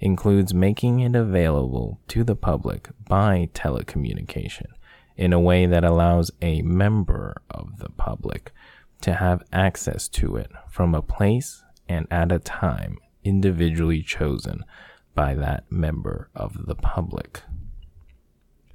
[0.00, 4.66] includes making it available to the public by telecommunication
[5.16, 8.52] in a way that allows a member of the public
[9.00, 14.62] to have access to it from a place and at a time individually chosen
[15.16, 17.42] by that member of the public.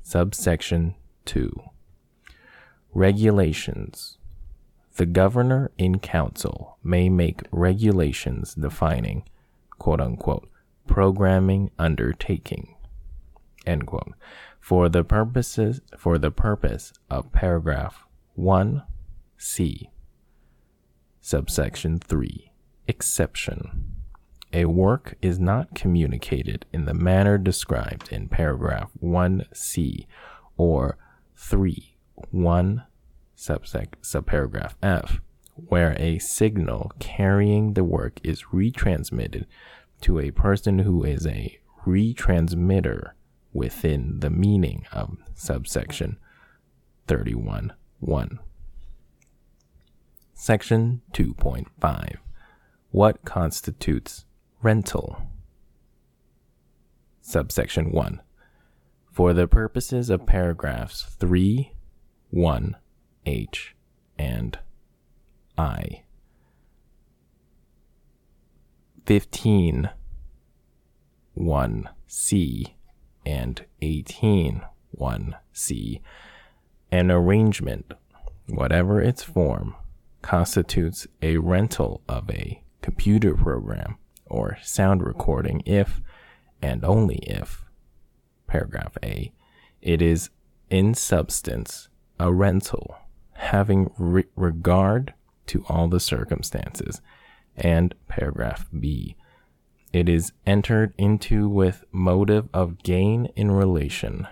[0.04, 1.54] Subsection 2
[2.94, 4.18] Regulations.
[4.98, 9.24] The governor in council may make regulations defining,
[9.80, 10.50] quote unquote,
[10.88, 12.76] programming undertaking,
[13.66, 14.14] end quote,
[14.60, 18.06] for the purposes for the purpose of paragraph
[18.38, 19.89] 1c
[21.22, 22.52] subsection 3
[22.88, 23.91] exception
[24.54, 30.06] a work is not communicated in the manner described in paragraph 1c
[30.58, 30.97] or
[31.36, 31.95] 3
[32.30, 32.84] 1
[33.38, 35.20] subsec subparagraph f
[35.56, 39.45] where a signal carrying the work is retransmitted
[40.02, 43.12] to a person who is a retransmitter
[43.54, 46.18] within the meaning of subsection
[47.08, 48.39] 31 1
[50.34, 52.18] section 2.5
[52.91, 54.26] what constitutes
[54.62, 55.24] rental.
[57.22, 58.22] Subsection 1.
[59.12, 61.74] For the purposes of paragraphs 3,
[62.30, 62.78] 1,
[63.26, 63.76] H,
[64.18, 64.59] and
[65.57, 66.03] I.
[69.05, 69.89] 15,
[71.34, 72.76] 1, C,
[73.26, 76.01] and 18, 1, C.
[76.91, 77.93] An arrangement,
[78.47, 79.76] whatever its form,
[80.22, 83.97] constitutes a rental of a computer program
[84.32, 86.02] or sound recording if
[86.62, 87.66] and only if,
[88.48, 89.32] paragraph A,
[89.82, 90.30] it is
[90.70, 92.96] in substance a rental,
[93.34, 95.14] having re- regard
[95.48, 97.02] to all the circumstances,
[97.56, 99.16] and paragraph B,
[99.92, 104.28] it is entered into with motive of gain in relation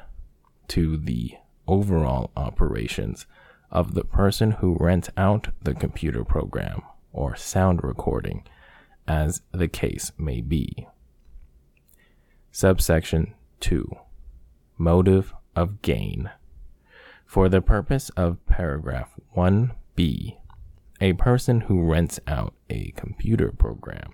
[0.70, 1.34] to the
[1.68, 3.26] overall operations
[3.72, 6.82] of the person who rents out the computer program
[7.12, 8.44] or sound recording
[9.10, 10.88] as the case may be.
[12.52, 13.90] Subsection 2
[14.78, 16.30] Motive of gain.
[17.26, 20.38] For the purpose of paragraph 1b,
[21.02, 24.14] a person who rents out a computer program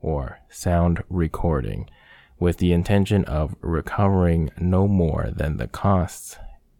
[0.00, 1.88] or sound recording
[2.38, 6.36] with the intention of recovering no more than the costs,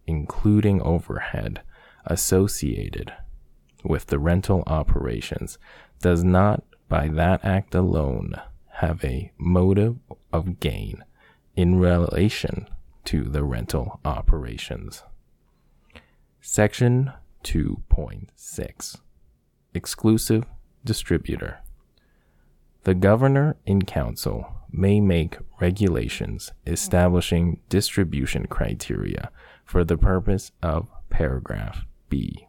[0.06, 1.60] including overhead,
[2.06, 3.12] associated
[3.84, 5.58] with the rental operations,
[6.00, 8.34] does not by that act alone
[8.74, 9.96] have a motive
[10.32, 11.04] of gain
[11.54, 12.68] in relation
[13.04, 15.04] to the rental operations.
[16.40, 17.12] Section
[17.44, 19.00] 2.6
[19.72, 20.44] Exclusive
[20.84, 21.60] Distributor.
[22.82, 29.30] The governor in council may make regulations establishing distribution criteria
[29.64, 32.48] for the purpose of paragraph B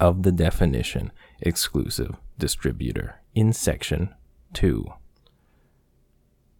[0.00, 4.12] of the definition exclusive distributor in section
[4.54, 4.84] 2.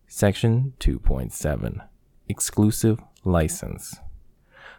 [0.06, 1.88] Section 2.7
[2.28, 3.96] Exclusive License.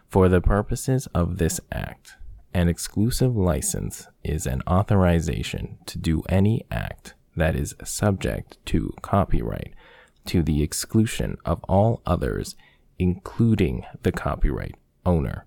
[0.08, 2.16] For the purposes of this act,
[2.54, 9.74] an exclusive license is an authorization to do any act that is subject to copyright
[10.24, 12.56] to the exclusion of all others,
[12.98, 15.44] including the copyright owner.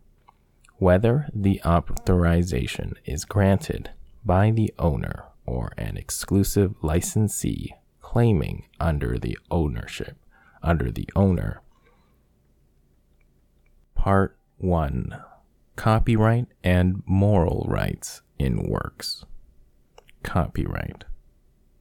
[0.77, 3.89] Whether the authorization is granted
[4.23, 10.17] by the owner or an exclusive licensee claiming under the ownership,
[10.61, 11.61] under the owner.
[13.95, 15.19] Part 1
[15.75, 19.25] Copyright and Moral Rights in Works.
[20.21, 21.05] Copyright.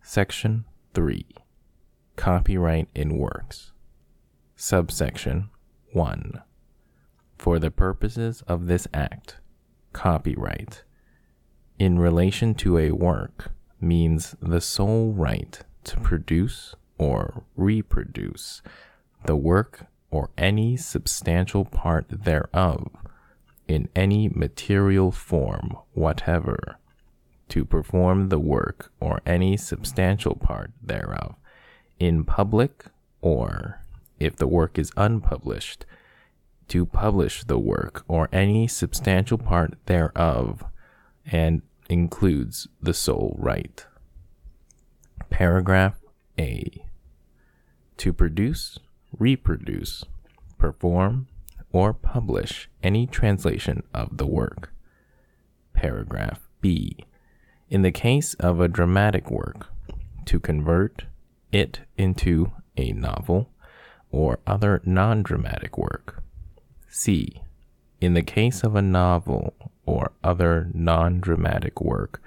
[0.03, 1.27] Section 3
[2.17, 3.73] Copyright in Works.
[4.57, 5.51] Subsection
[5.93, 6.43] 1
[7.37, 9.41] For the purposes of this Act,
[9.93, 10.85] copyright
[11.79, 13.51] in relation to a work
[13.81, 18.63] means the sole right to produce or reproduce
[19.25, 22.89] the work or any substantial part thereof
[23.67, 26.77] in any material form whatever,
[27.49, 31.35] to perform the work or any substantial part thereof
[31.99, 32.87] in public
[33.21, 33.81] or,
[34.19, 35.87] if the work is unpublished,
[36.69, 40.65] to publish the work or any substantial part thereof
[41.27, 43.85] and includes the sole right.
[45.31, 46.01] Paragraph
[46.39, 46.85] A.
[47.99, 48.79] To produce,
[49.17, 50.05] reproduce,
[50.59, 51.29] perform,
[51.73, 54.73] or publish any translation of the work.
[55.73, 56.99] Paragraph B.
[57.71, 59.69] In the case of a dramatic work,
[60.27, 61.05] to convert
[61.51, 63.51] it into a novel
[64.11, 66.23] or other non dramatic work.
[66.89, 67.41] C.
[68.01, 69.55] In the case of a novel
[69.87, 72.23] or other non dramatic work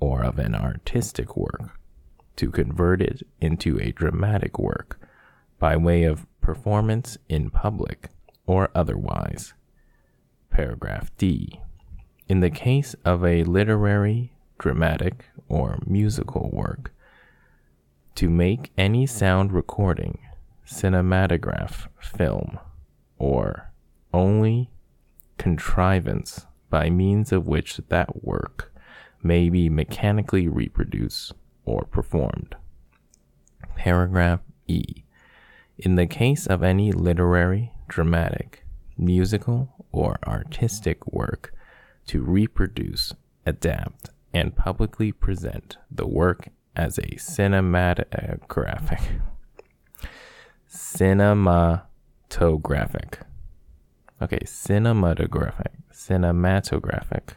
[0.00, 1.78] or of an artistic work,
[2.36, 5.00] to convert it into a dramatic work
[5.58, 8.10] by way of performance in public
[8.46, 9.54] or otherwise.
[10.50, 11.60] Paragraph D.
[12.28, 16.92] In the case of a literary, dramatic, or musical work,
[18.16, 20.18] to make any sound recording,
[20.66, 22.58] cinematograph, film,
[23.18, 23.70] or
[24.12, 24.70] only
[25.38, 28.70] contrivance by means of which that work
[29.22, 31.32] may be mechanically reproduced
[31.64, 32.54] or performed.
[33.76, 35.04] Paragraph E.
[35.78, 38.66] In the case of any literary, dramatic,
[38.98, 41.54] musical, or artistic work,
[42.08, 43.14] to reproduce,
[43.46, 49.22] adapt, and publicly present the work as a cinematographic
[50.68, 53.22] cinematographic
[54.20, 57.34] okay cinematographic cinematographic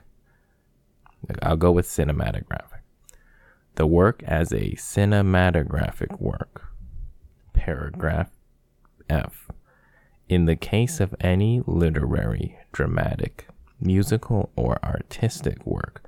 [1.41, 2.81] i'll go with cinematographic
[3.75, 6.71] the work as a cinematographic work
[7.53, 8.29] paragraph
[9.09, 9.49] f
[10.27, 13.47] in the case of any literary dramatic
[13.79, 16.03] musical or artistic work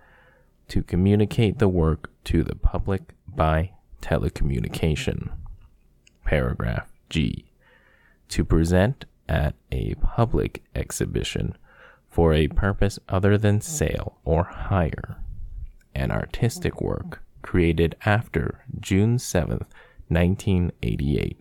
[0.68, 3.72] to communicate the work to the public by
[4.02, 5.30] telecommunication.
[6.26, 7.45] Paragraph G.
[8.30, 11.58] To present at a public exhibition
[12.12, 15.18] for a purpose other than sale or hire
[15.95, 19.66] an artistic work created after June 7th,
[20.09, 21.38] 1988,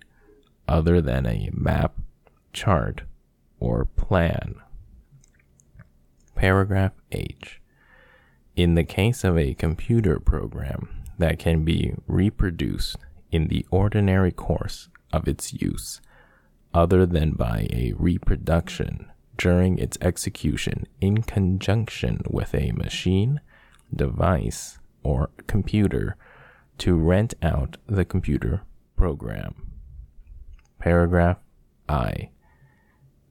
[0.66, 1.94] other than a map,
[2.52, 3.02] chart,
[3.58, 4.54] or plan.
[6.34, 7.60] Paragraph H
[8.56, 12.96] in the case of a computer program that can be reproduced
[13.30, 16.00] in the ordinary course of its use,
[16.74, 19.09] other than by a reproduction
[19.40, 23.40] during its execution in conjunction with a machine,
[23.90, 26.14] device, or computer
[26.76, 28.60] to rent out the computer
[28.96, 29.54] program.
[30.78, 31.38] Paragraph
[31.88, 32.28] I.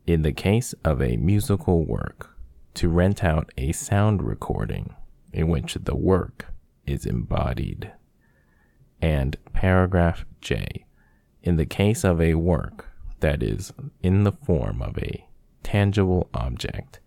[0.07, 2.36] In the case of a musical work,
[2.74, 4.95] to rent out a sound recording
[5.32, 6.47] in which the work
[6.88, 7.91] is embodied.
[8.99, 10.88] And paragraph J.
[11.43, 12.88] In the case of a work
[13.20, 15.29] that is in the form of a
[15.64, 16.99] tangible object,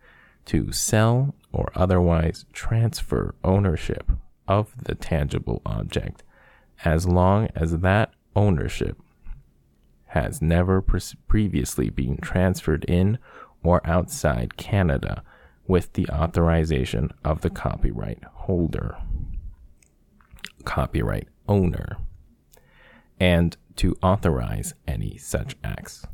[0.47, 4.11] to sell or otherwise transfer ownership
[4.49, 6.23] of the tangible object
[6.85, 8.99] as long as that ownership
[10.07, 13.19] has never pre- previously been transferred in
[13.63, 15.23] or outside Canada
[15.67, 18.97] with the authorization of the copyright holder,
[20.65, 21.99] copyright owner.
[23.21, 26.05] and to authorize any such acts.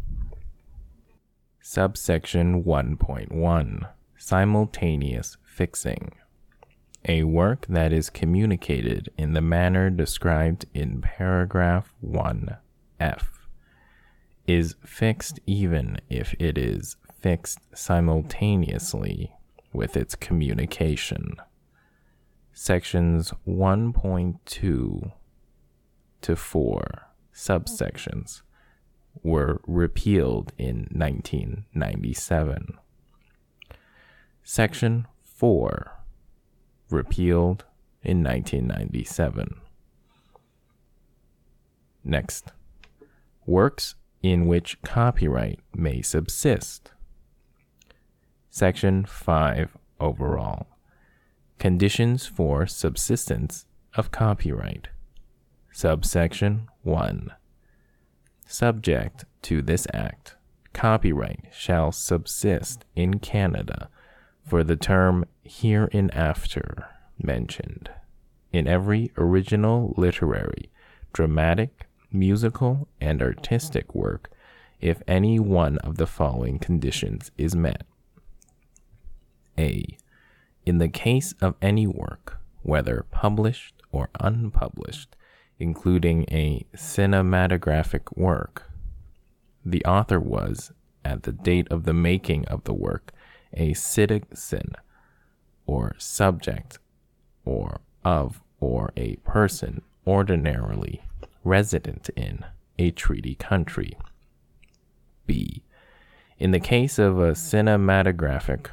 [1.71, 6.12] Subsection 1.1 Simultaneous Fixing
[7.07, 13.27] A work that is communicated in the manner described in paragraph 1f
[14.47, 19.31] is fixed even if it is fixed simultaneously
[19.71, 21.37] with its communication.
[22.55, 25.12] Sections 1.2
[26.23, 28.41] to 4 subsections
[29.23, 32.79] were repealed in 1997.
[34.43, 35.93] Section 4
[36.91, 37.64] repealed
[38.03, 39.61] in 1997.
[42.05, 42.53] Next,
[43.45, 46.93] works in which copyright may subsist.
[48.51, 50.66] Section 5 overall.
[51.59, 54.89] Conditions for subsistence of copyright.
[55.73, 57.33] Subsection 1.
[58.51, 60.35] Subject to this Act,
[60.73, 63.91] copyright shall subsist in Canada
[64.43, 66.89] for the term hereinafter
[67.23, 67.91] mentioned
[68.51, 70.71] in every original literary,
[71.13, 74.31] dramatic, musical, and artistic work
[74.81, 77.85] if any one of the following conditions is met.
[79.59, 79.99] A.
[80.65, 85.15] In the case of any work, whether published or unpublished,
[85.59, 88.71] including a cinematographic work,
[89.65, 90.73] the author was,
[91.05, 93.13] at the date of the making of the work,
[93.53, 94.73] a citizen
[95.67, 96.79] or subject
[97.45, 101.03] or of or a person ordinarily
[101.45, 102.45] resident in
[102.79, 103.97] a treaty country.
[105.27, 105.63] B.
[106.39, 108.69] In the case of a cinematographic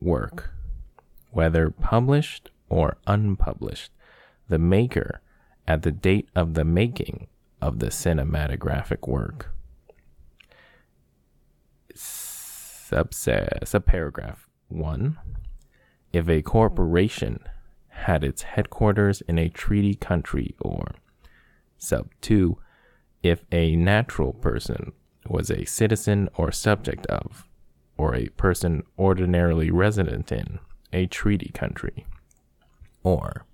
[0.00, 0.50] work,
[1.30, 3.92] whether published or unpublished,
[4.48, 5.20] the maker
[5.72, 7.28] at the date of the making
[7.62, 9.54] of the cinematographic work.
[11.94, 14.36] Subset, subparagraph
[14.68, 15.18] 1.
[16.12, 17.38] If a corporation
[17.88, 20.92] had its headquarters in a treaty country, or
[21.78, 22.58] sub 2.
[23.22, 24.92] If a natural person
[25.26, 27.48] was a citizen or subject of,
[27.96, 30.58] or a person ordinarily resident in,
[30.92, 32.04] a treaty country.
[33.02, 33.46] Or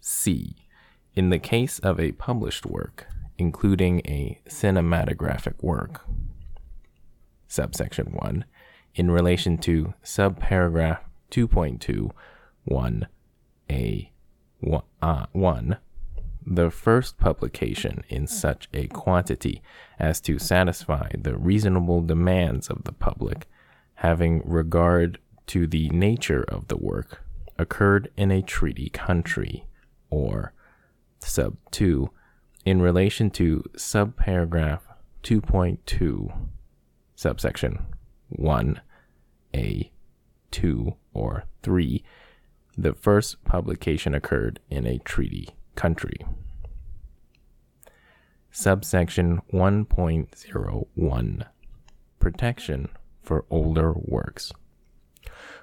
[0.00, 0.65] C.
[1.16, 3.06] In the case of a published work,
[3.38, 6.02] including a cinematographic work.
[7.48, 8.44] Subsection 1.
[8.94, 10.98] In relation to subparagraph
[11.30, 12.10] 2.2,
[12.64, 13.06] 1,
[13.70, 14.12] a
[14.60, 15.78] 1, uh, 1
[16.48, 19.62] the first publication in such a quantity
[19.98, 23.48] as to satisfy the reasonable demands of the public,
[23.96, 27.24] having regard to the nature of the work,
[27.58, 29.66] occurred in a treaty country,
[30.08, 30.52] or
[31.20, 32.10] sub 2,
[32.64, 34.80] in relation to subparagraph
[35.22, 36.36] 2.2,
[37.14, 37.86] subsection
[38.28, 38.80] 1,
[39.54, 39.90] a
[40.50, 42.04] 2 or 3,
[42.76, 46.18] the first publication occurred in a treaty country.
[48.50, 51.46] Subsection 1.01
[52.18, 52.88] Protection
[53.22, 54.52] for older works.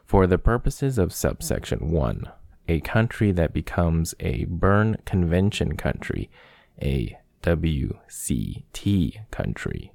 [0.05, 2.29] For the purposes of subsection 1,
[2.67, 6.29] a country that becomes a Berne Convention country,
[6.81, 9.91] a WCT country,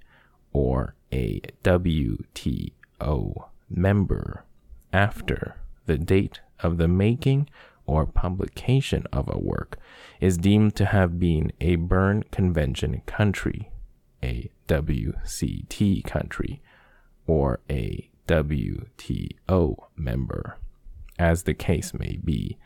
[0.53, 4.45] or a WTO member
[4.93, 5.57] after
[5.87, 7.49] the date of the making
[7.87, 9.79] or publication of a work
[10.21, 13.71] is deemed to have been a Berne Convention country,
[14.23, 16.61] a WCT country,
[17.27, 20.59] or a WTO member,
[21.19, 22.59] as the case may be,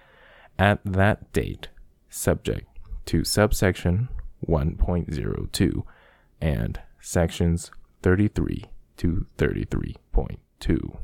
[0.59, 1.69] at that date,
[2.09, 2.67] subject
[3.07, 4.09] to subsection
[4.47, 5.83] 1.02
[6.41, 7.71] and sections
[8.03, 8.65] 33
[8.97, 10.97] to 33.2.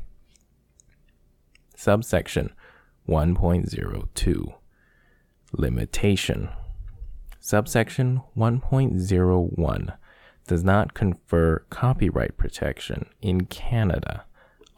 [1.74, 2.52] Subsection
[3.08, 4.54] 1.02
[5.52, 6.50] Limitation.
[7.40, 9.96] Subsection 1.01
[10.46, 14.24] does not confer copyright protection in Canada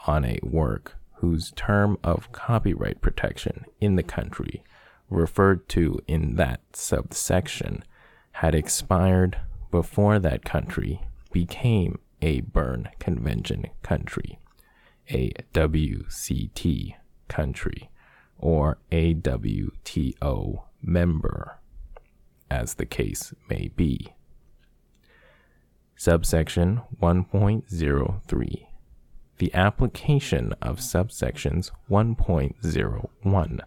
[0.07, 4.65] on a work whose term of copyright protection in the country
[5.11, 7.85] referred to in that subsection
[8.33, 9.37] had expired
[9.71, 14.39] before that country became a Berne Convention country,
[15.11, 16.95] a WCT
[17.29, 17.91] country,
[18.39, 21.59] or a WTO member,
[22.51, 24.15] as the case may be.
[25.97, 28.70] Subsection 1.03
[29.41, 33.61] The application of subsections 1.01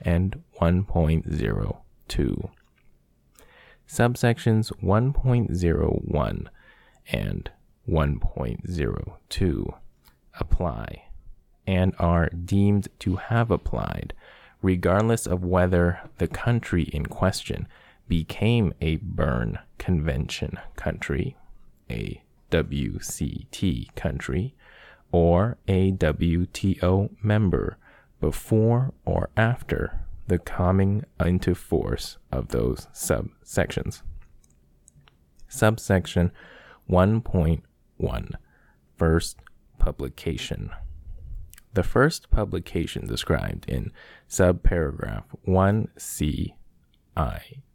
[0.00, 2.50] and 1.02.
[3.88, 6.46] subsections 1.01
[7.12, 7.50] and
[7.88, 9.78] 1.02
[10.40, 11.04] apply
[11.64, 14.12] and are deemed to have applied,
[14.60, 17.68] regardless of whether the country in question
[18.08, 21.36] became a Berne Convention country,
[21.88, 22.20] a
[22.50, 24.56] WCT country,
[25.12, 27.76] or a WTO member
[28.20, 34.02] before or after the coming into force of those subsections.
[35.48, 36.30] Subsection
[36.88, 38.32] 1.1
[38.96, 39.38] First
[39.78, 40.70] Publication.
[41.72, 43.92] The first publication described in
[44.28, 46.52] subparagraph 1ci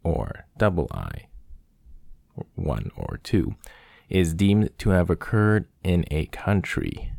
[0.03, 1.27] or double I,
[2.55, 3.55] 1 or 2,
[4.09, 7.11] is deemed to have occurred in a country,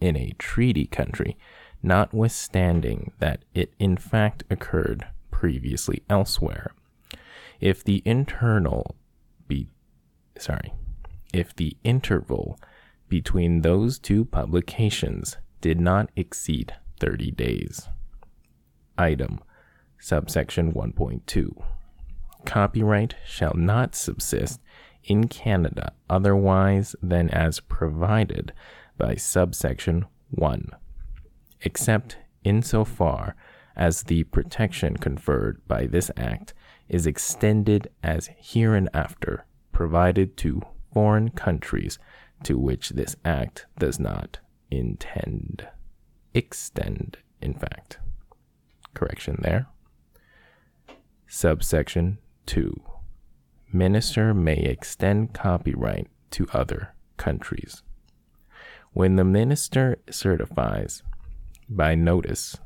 [0.00, 1.36] in a treaty country,
[1.82, 6.72] notwithstanding that it in fact occurred previously elsewhere.
[7.60, 8.96] If the internal
[9.46, 9.68] be
[10.38, 10.72] sorry,
[11.32, 12.58] if the interval
[13.08, 17.88] between those two publications did not exceed 30 days.
[18.96, 19.40] Item
[19.98, 21.64] subsection 1.2
[22.44, 24.60] Copyright shall not subsist
[25.04, 28.52] in Canada otherwise than as provided
[28.98, 30.70] by subsection 1
[31.62, 33.34] except insofar
[33.76, 36.54] as the protection conferred by this act
[36.88, 41.98] is extended as hereinafter provided to foreign countries
[42.42, 44.38] to which this act does not
[44.70, 45.68] intend.
[46.34, 47.98] Extend, in fact.
[48.94, 49.66] Correction there.
[51.26, 52.82] Subsection 2.
[53.72, 57.82] Minister may extend copyright to other countries.
[58.92, 61.02] When the minister certifies
[61.68, 62.56] by notice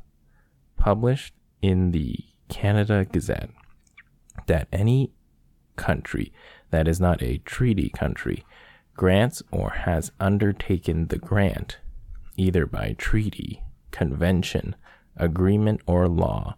[0.77, 2.17] published in the
[2.49, 3.49] Canada Gazette
[4.47, 5.11] that any
[5.75, 6.33] country
[6.71, 8.43] that is not a treaty country
[8.95, 11.79] grants or has undertaken the grant,
[12.37, 14.75] either by treaty, convention,
[15.17, 16.55] agreement, or law,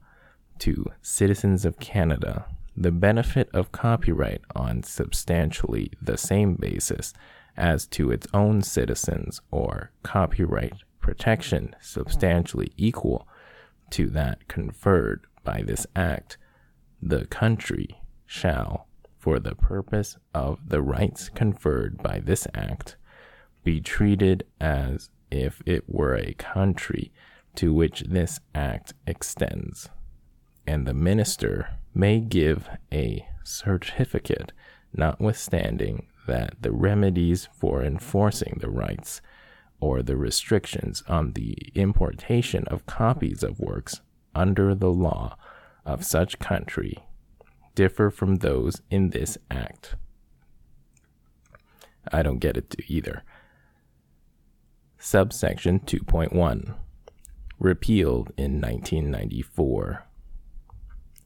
[0.60, 2.46] to citizens of Canada
[2.78, 7.14] the benefit of copyright on substantially the same basis
[7.58, 13.28] as to its own citizens or copyright protection substantially equal
[13.92, 16.38] to that conferred by this act,
[17.02, 18.88] the country shall,
[19.18, 22.96] for the purpose of the rights conferred by this act,
[23.64, 27.12] be treated as if it were a country
[27.56, 29.90] to which this act extends,
[30.68, 34.52] and the minister may give a certificate
[34.94, 39.22] notwithstanding that the remedies for enforcing the rights
[39.80, 44.02] or the restrictions on the importation of copies of works
[44.34, 45.38] under the law
[45.86, 46.98] of such country
[47.76, 49.96] differ from those in this act.
[52.12, 53.24] I don't get it either.
[54.98, 56.76] Subsection 2.1
[57.60, 60.06] repealed in 1994.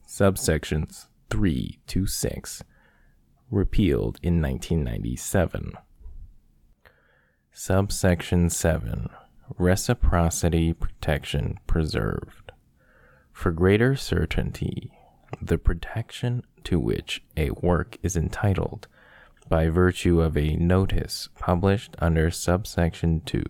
[0.06, 2.62] Subsections 3 to 6
[3.50, 5.72] repealed in 1997.
[7.52, 9.08] Subsection 7
[9.58, 12.52] Reciprocity Protection Preserved.
[13.32, 14.92] For greater certainty,
[15.42, 18.86] the protection to which a work is entitled
[19.48, 23.42] by virtue of a notice published under subsection 2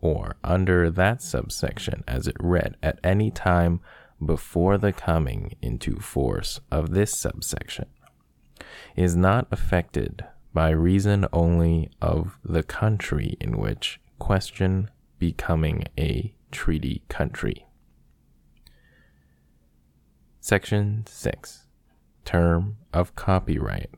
[0.00, 3.80] or under that subsection as it read at any time
[4.24, 7.86] before the coming into force of this subsection
[8.96, 17.02] is not affected by reason only of the country in which question becoming a treaty
[17.08, 17.66] country.
[20.40, 21.66] Section 6
[22.24, 23.90] Term of Copyright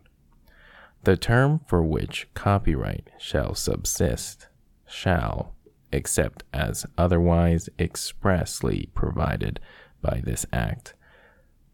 [1.05, 4.49] The term for which copyright shall subsist
[4.87, 5.55] shall,
[5.93, 9.61] except as otherwise expressly provided
[10.03, 10.95] by this act,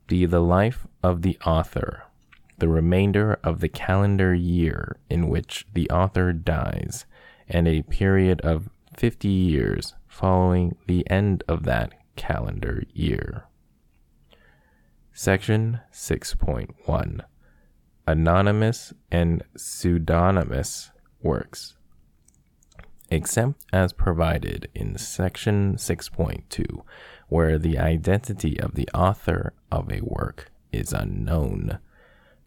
[0.06, 2.05] be the life of the author
[2.58, 7.04] the remainder of the calendar year in which the author dies,
[7.48, 13.44] and a period of 50 years following the end of that calendar year.
[15.12, 17.20] Section 6.1
[18.06, 20.90] Anonymous and pseudonymous
[21.22, 21.76] works.
[23.10, 26.82] Except as provided in Section 6.2,
[27.28, 31.78] where the identity of the author of a work is unknown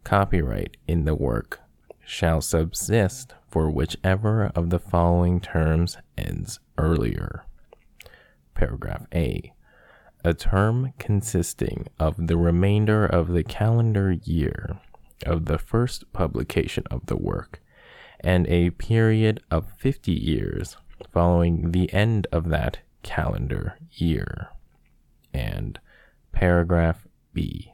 [0.04, 1.60] copyright in the work
[2.06, 7.46] shall subsist for whichever of the following terms ends earlier.
[8.54, 9.54] Paragraph A.
[10.24, 14.80] A term consisting of the remainder of the calendar year
[15.26, 17.62] of the first publication of the work,
[18.20, 20.78] and a period of 50 years
[21.12, 24.50] following the end of that calendar year.
[25.34, 25.80] And
[26.32, 27.74] paragraph B,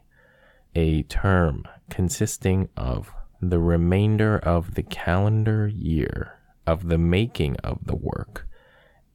[0.76, 3.12] a term consisting of
[3.42, 8.48] the remainder of the calendar year of the making of the work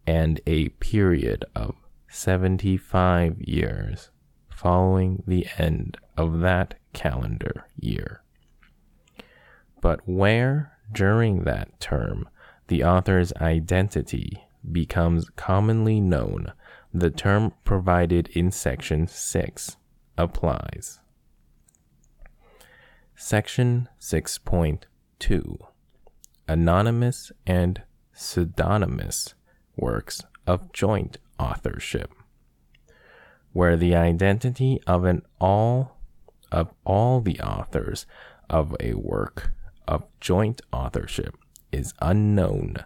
[0.06, 1.74] and a period of
[2.08, 4.10] 75 years
[4.48, 8.22] following the end of that calendar year.
[9.80, 12.28] But where during that term
[12.68, 16.52] the author's identity becomes commonly known,
[16.92, 19.76] the term provided in section 6
[20.18, 21.00] applies.
[23.22, 25.58] Section 6.2
[26.48, 27.82] Anonymous and
[28.14, 29.34] pseudonymous
[29.76, 32.10] works of joint authorship,
[33.52, 35.98] where the identity of an all
[36.50, 38.06] of all the authors
[38.48, 39.52] of a work
[39.86, 41.36] of joint authorship
[41.70, 42.76] is unknown.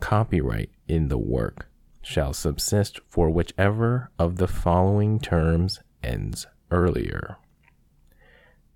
[0.00, 1.68] Copyright in the work
[2.00, 7.36] shall subsist for whichever of the following terms ends earlier.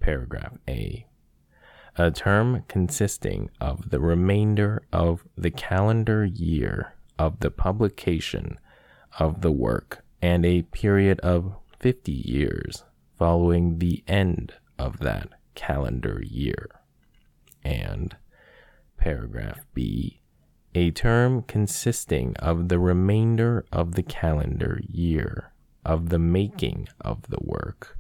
[0.01, 1.07] Paragraph A.
[1.97, 8.59] A term consisting of the remainder of the calendar year of the publication
[9.18, 12.84] of the work and a period of 50 years
[13.18, 16.68] following the end of that calendar year.
[17.64, 18.16] And
[18.99, 20.20] paragraph B,
[20.74, 25.53] a term consisting of the remainder of the calendar year
[25.84, 27.95] of the making of the work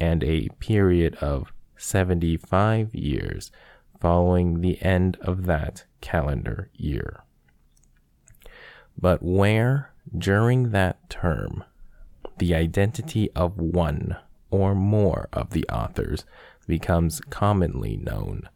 [0.00, 3.50] and a period of 75 years
[4.00, 7.22] following the end of that calendar year.
[8.98, 11.64] But where during that term
[12.38, 14.16] the identity of one
[14.50, 16.24] or more of the authors
[16.66, 18.48] becomes commonly known,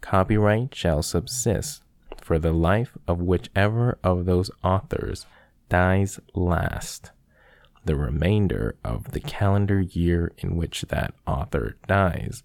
[0.00, 1.82] copyright shall subsist
[2.20, 5.26] for the life of whichever of those authors
[5.68, 7.10] dies last,
[7.88, 12.42] the remainder of the calendar year in which that author dies,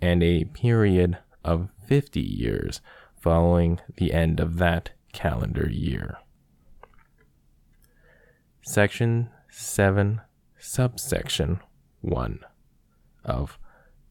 [0.00, 2.80] and a period of 50 years
[3.20, 6.18] following the end of that calendar year.
[8.62, 10.20] Section 7,
[10.60, 11.58] subsection
[12.00, 12.38] 1
[13.24, 13.58] of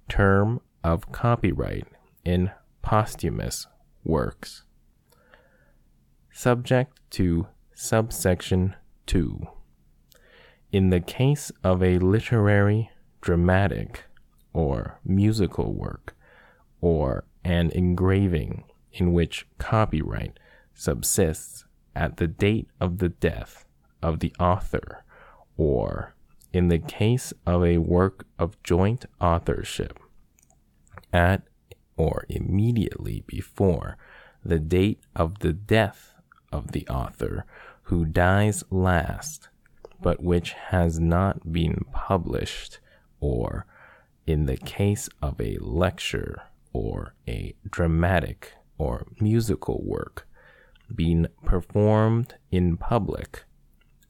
[0.10, 1.88] Term of Copyright
[2.26, 3.68] in Posthumous
[4.04, 4.66] Works.
[6.30, 8.76] Subject to subsection
[9.06, 9.48] 2.
[10.74, 12.90] In the case of a literary,
[13.22, 14.06] dramatic,
[14.54, 16.16] or musical work,
[16.82, 20.40] or an engraving in which copyright
[20.74, 21.66] subsists
[21.96, 23.66] at the date of the death
[24.02, 25.04] of the author,
[25.58, 26.16] or
[26.52, 30.00] in the case of a work of joint authorship,
[31.14, 31.44] at
[31.98, 33.96] or immediately before
[34.44, 36.16] the date of the death
[36.52, 37.46] of the author
[37.84, 39.50] who dies last,
[40.04, 42.80] but which has not been published,
[43.20, 43.66] or
[44.28, 46.44] in the case of a lecture
[46.74, 50.28] or a dramatic or musical work
[50.94, 53.46] being performed in public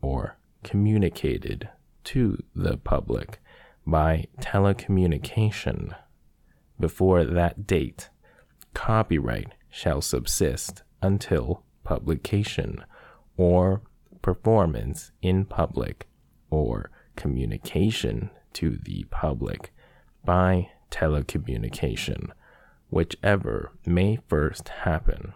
[0.02, 1.70] or communicated
[2.04, 3.39] to the public
[3.86, 5.96] by telecommunication.
[6.80, 8.10] Before that date,
[8.74, 12.84] copyright shall subsist until publication
[13.38, 13.82] or
[14.24, 16.07] performance in public
[16.49, 19.71] or communication to the public
[20.26, 22.32] by telecommunication,
[22.89, 25.34] whichever may first happen.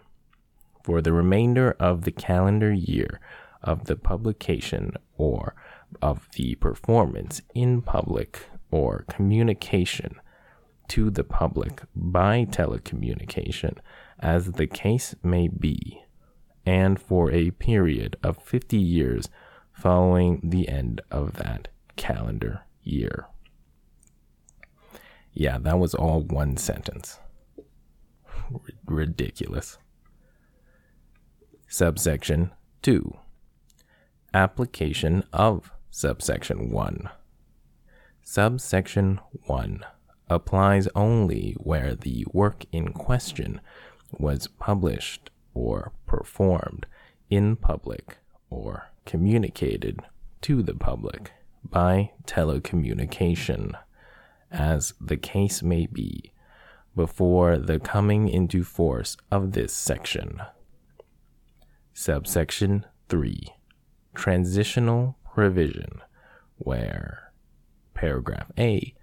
[0.82, 3.20] For the remainder of the calendar year
[3.62, 5.54] of the publication or
[6.00, 10.16] of the performance in public or communication
[10.88, 13.76] to the public by telecommunication,
[14.20, 16.02] as the case may be,
[16.68, 19.30] and for a period of 50 years
[19.72, 23.26] following the end of that calendar year.
[25.32, 27.20] Yeah, that was all one sentence.
[27.56, 29.78] R- ridiculous.
[31.68, 32.50] Subsection
[32.82, 33.16] 2
[34.34, 37.08] Application of subsection 1.
[38.22, 39.86] Subsection 1
[40.28, 43.62] applies only where the work in question
[44.12, 46.86] was published or performed
[47.28, 50.00] in public or communicated
[50.40, 51.32] to the public
[51.64, 53.72] by telecommunication,
[54.52, 56.32] as the case may be,
[56.94, 60.40] before the coming into force of this section.
[61.92, 63.54] Subsection 3
[64.14, 66.00] transitional provision
[66.56, 67.32] where
[67.94, 68.94] paragraph A,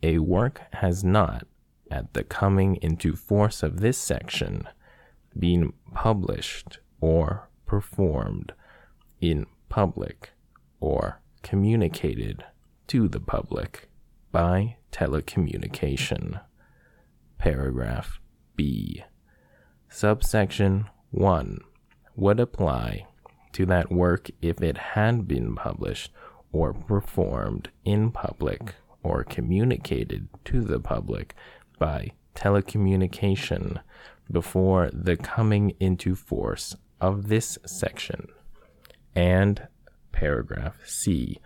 [0.00, 1.44] a work has not
[1.90, 4.68] at the coming into force of this section,
[5.38, 8.52] being published or performed
[9.20, 10.30] in public
[10.80, 12.44] or communicated
[12.88, 13.88] to the public
[14.32, 16.40] by telecommunication.
[17.38, 18.20] Paragraph
[18.56, 19.04] B.
[19.88, 21.60] Subsection 1
[22.16, 23.06] would apply
[23.52, 26.12] to that work if it had been published
[26.52, 31.34] or performed in public or communicated to the public
[31.78, 33.80] by telecommunication
[34.30, 38.28] before the coming into force of this section.
[39.14, 39.66] And
[40.12, 41.38] paragraph C.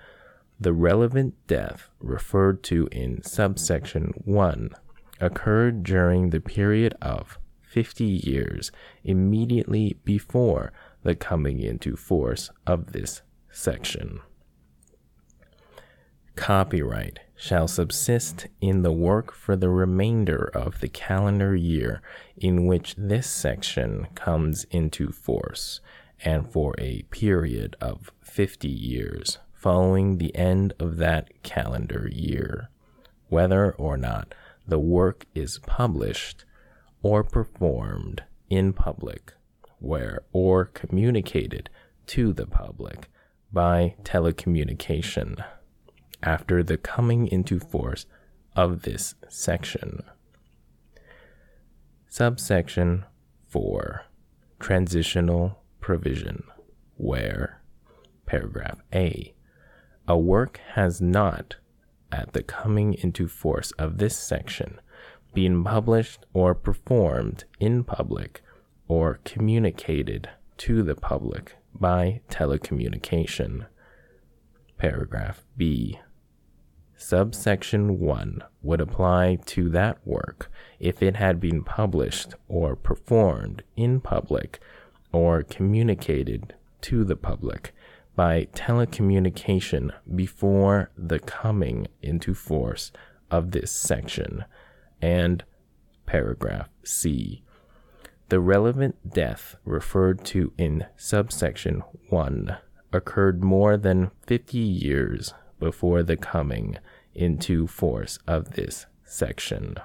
[0.60, 4.70] The relevant death referred to in subsection 1
[5.20, 8.70] occurred during the period of 50 years
[9.02, 10.72] immediately before
[11.02, 14.20] the coming into force of this section.
[16.36, 22.00] Copyright shall subsist in the work for the remainder of the calendar year
[22.36, 25.80] in which this section comes into force,
[26.24, 32.68] and for a period of 50 years following the end of that calendar year,
[33.28, 34.34] whether or not
[34.66, 36.44] the work is published
[37.02, 39.32] or performed in public,
[39.78, 41.68] where or communicated
[42.06, 43.08] to the public
[43.52, 45.42] by telecommunication
[46.24, 48.06] after the coming into force
[48.56, 50.02] of this section.
[52.08, 53.04] Subsection
[53.48, 54.06] 4
[54.58, 56.44] Transitional Provision,
[56.96, 57.60] where,
[58.24, 59.34] paragraph A,
[60.08, 61.56] a work has not,
[62.10, 64.80] at the coming into force of this section,
[65.34, 68.40] been published or performed in public
[68.88, 73.66] or communicated to the public by telecommunication.
[74.78, 75.98] Paragraph B
[77.06, 80.50] Subsection 1 would apply to that work
[80.80, 84.58] if it had been published or performed in public
[85.12, 87.74] or communicated to the public
[88.16, 92.90] by telecommunication before the coming into force
[93.30, 94.46] of this section.
[95.02, 95.44] And
[96.06, 97.44] paragraph C.
[98.30, 102.56] The relevant death referred to in subsection 1
[102.94, 106.78] occurred more than 50 years before the coming
[107.14, 109.76] into force of this section.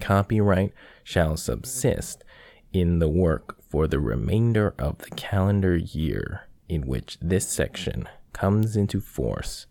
[0.00, 0.72] Copyright
[1.04, 2.24] shall subsist
[2.72, 8.76] in the work for the remainder of the calendar year in which this section comes
[8.76, 9.66] into force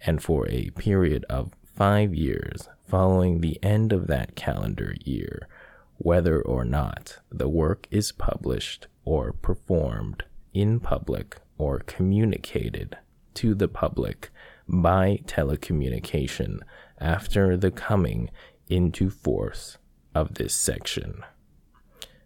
[0.00, 5.48] and for a period of five years following the end of that calendar year,
[5.96, 12.96] whether or not the work is published or performed in public or communicated
[13.34, 14.30] to the public
[14.68, 16.58] by telecommunication
[16.98, 18.30] after the coming
[18.68, 19.78] into force
[20.14, 21.22] of this section.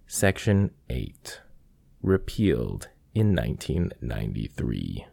[0.06, 1.40] Section 8
[2.02, 5.06] Repealed in 1993.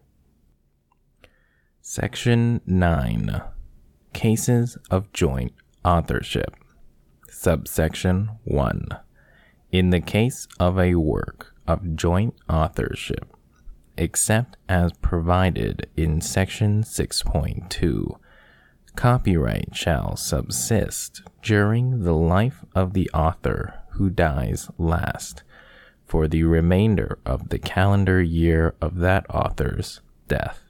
[1.81, 3.41] Section 9
[4.13, 5.53] Cases of Joint
[5.83, 6.55] Authorship.
[7.29, 8.87] Subsection 1
[9.71, 13.34] In the case of a work of joint authorship,
[13.97, 18.17] except as provided in Section 6.2.
[18.95, 25.43] Copyright shall subsist during the life of the author who dies last
[26.05, 30.61] for the remainder of the calendar year of that author's death,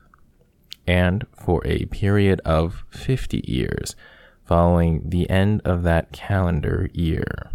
[0.88, 3.96] and for a period of 50 years
[4.46, 7.52] following the end of that calendar year.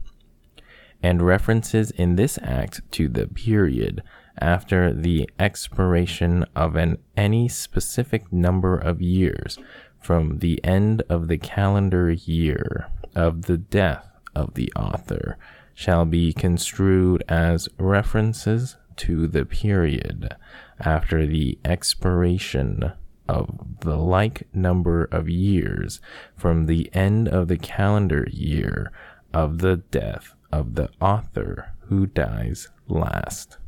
[1.02, 4.02] And references in this act to the period
[4.41, 9.59] after the expiration of an any specific number of years
[10.01, 15.36] from the end of the calendar year of the death of the author
[15.74, 20.34] shall be construed as references to the period
[20.78, 22.93] after the expiration
[23.28, 26.01] of the like number of years
[26.36, 28.91] from the end of the calendar year
[29.32, 33.59] of the death of the author who dies last.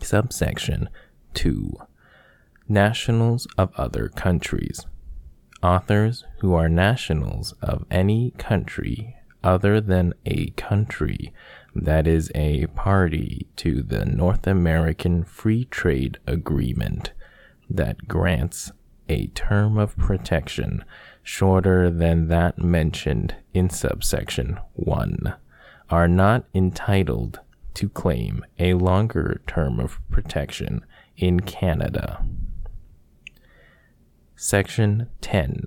[0.00, 0.88] Subsection
[1.34, 1.76] 2
[2.68, 4.86] Nationals of other countries.
[5.62, 11.32] Authors who are nationals of any country other than a country
[11.74, 17.12] that is a party to the North American Free Trade Agreement
[17.68, 18.72] that grants
[19.08, 20.84] a term of protection
[21.22, 25.34] shorter than that mentioned in subsection 1
[25.90, 27.40] are not entitled
[27.74, 30.84] to claim a longer term of protection
[31.16, 32.24] in Canada.
[34.36, 35.66] Section 10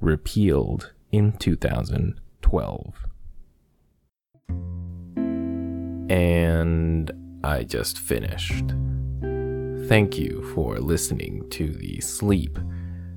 [0.00, 2.94] Repealed in 2012.
[6.08, 7.12] And
[7.42, 8.74] I just finished.
[9.88, 12.58] Thank you for listening to the Sleep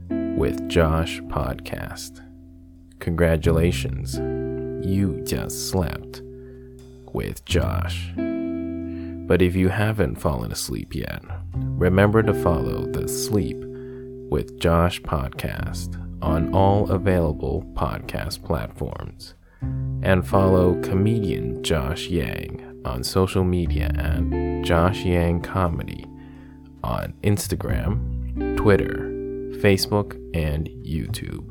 [0.10, 2.24] with Josh podcast.
[3.00, 4.16] Congratulations,
[4.88, 6.22] you just slept
[7.20, 8.14] with Josh.
[8.16, 11.22] But if you haven't fallen asleep yet,
[11.54, 13.58] remember to follow the Sleep
[14.30, 19.34] with Josh podcast on all available podcast platforms
[20.02, 26.06] and follow comedian Josh Yang on social media at Josh Yang Comedy
[26.86, 29.10] on Instagram, Twitter,
[29.60, 31.44] Facebook, and YouTube.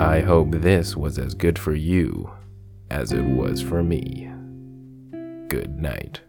[0.00, 2.30] I hope this was as good for you
[2.90, 4.30] as it was for me.
[5.48, 6.20] Good night.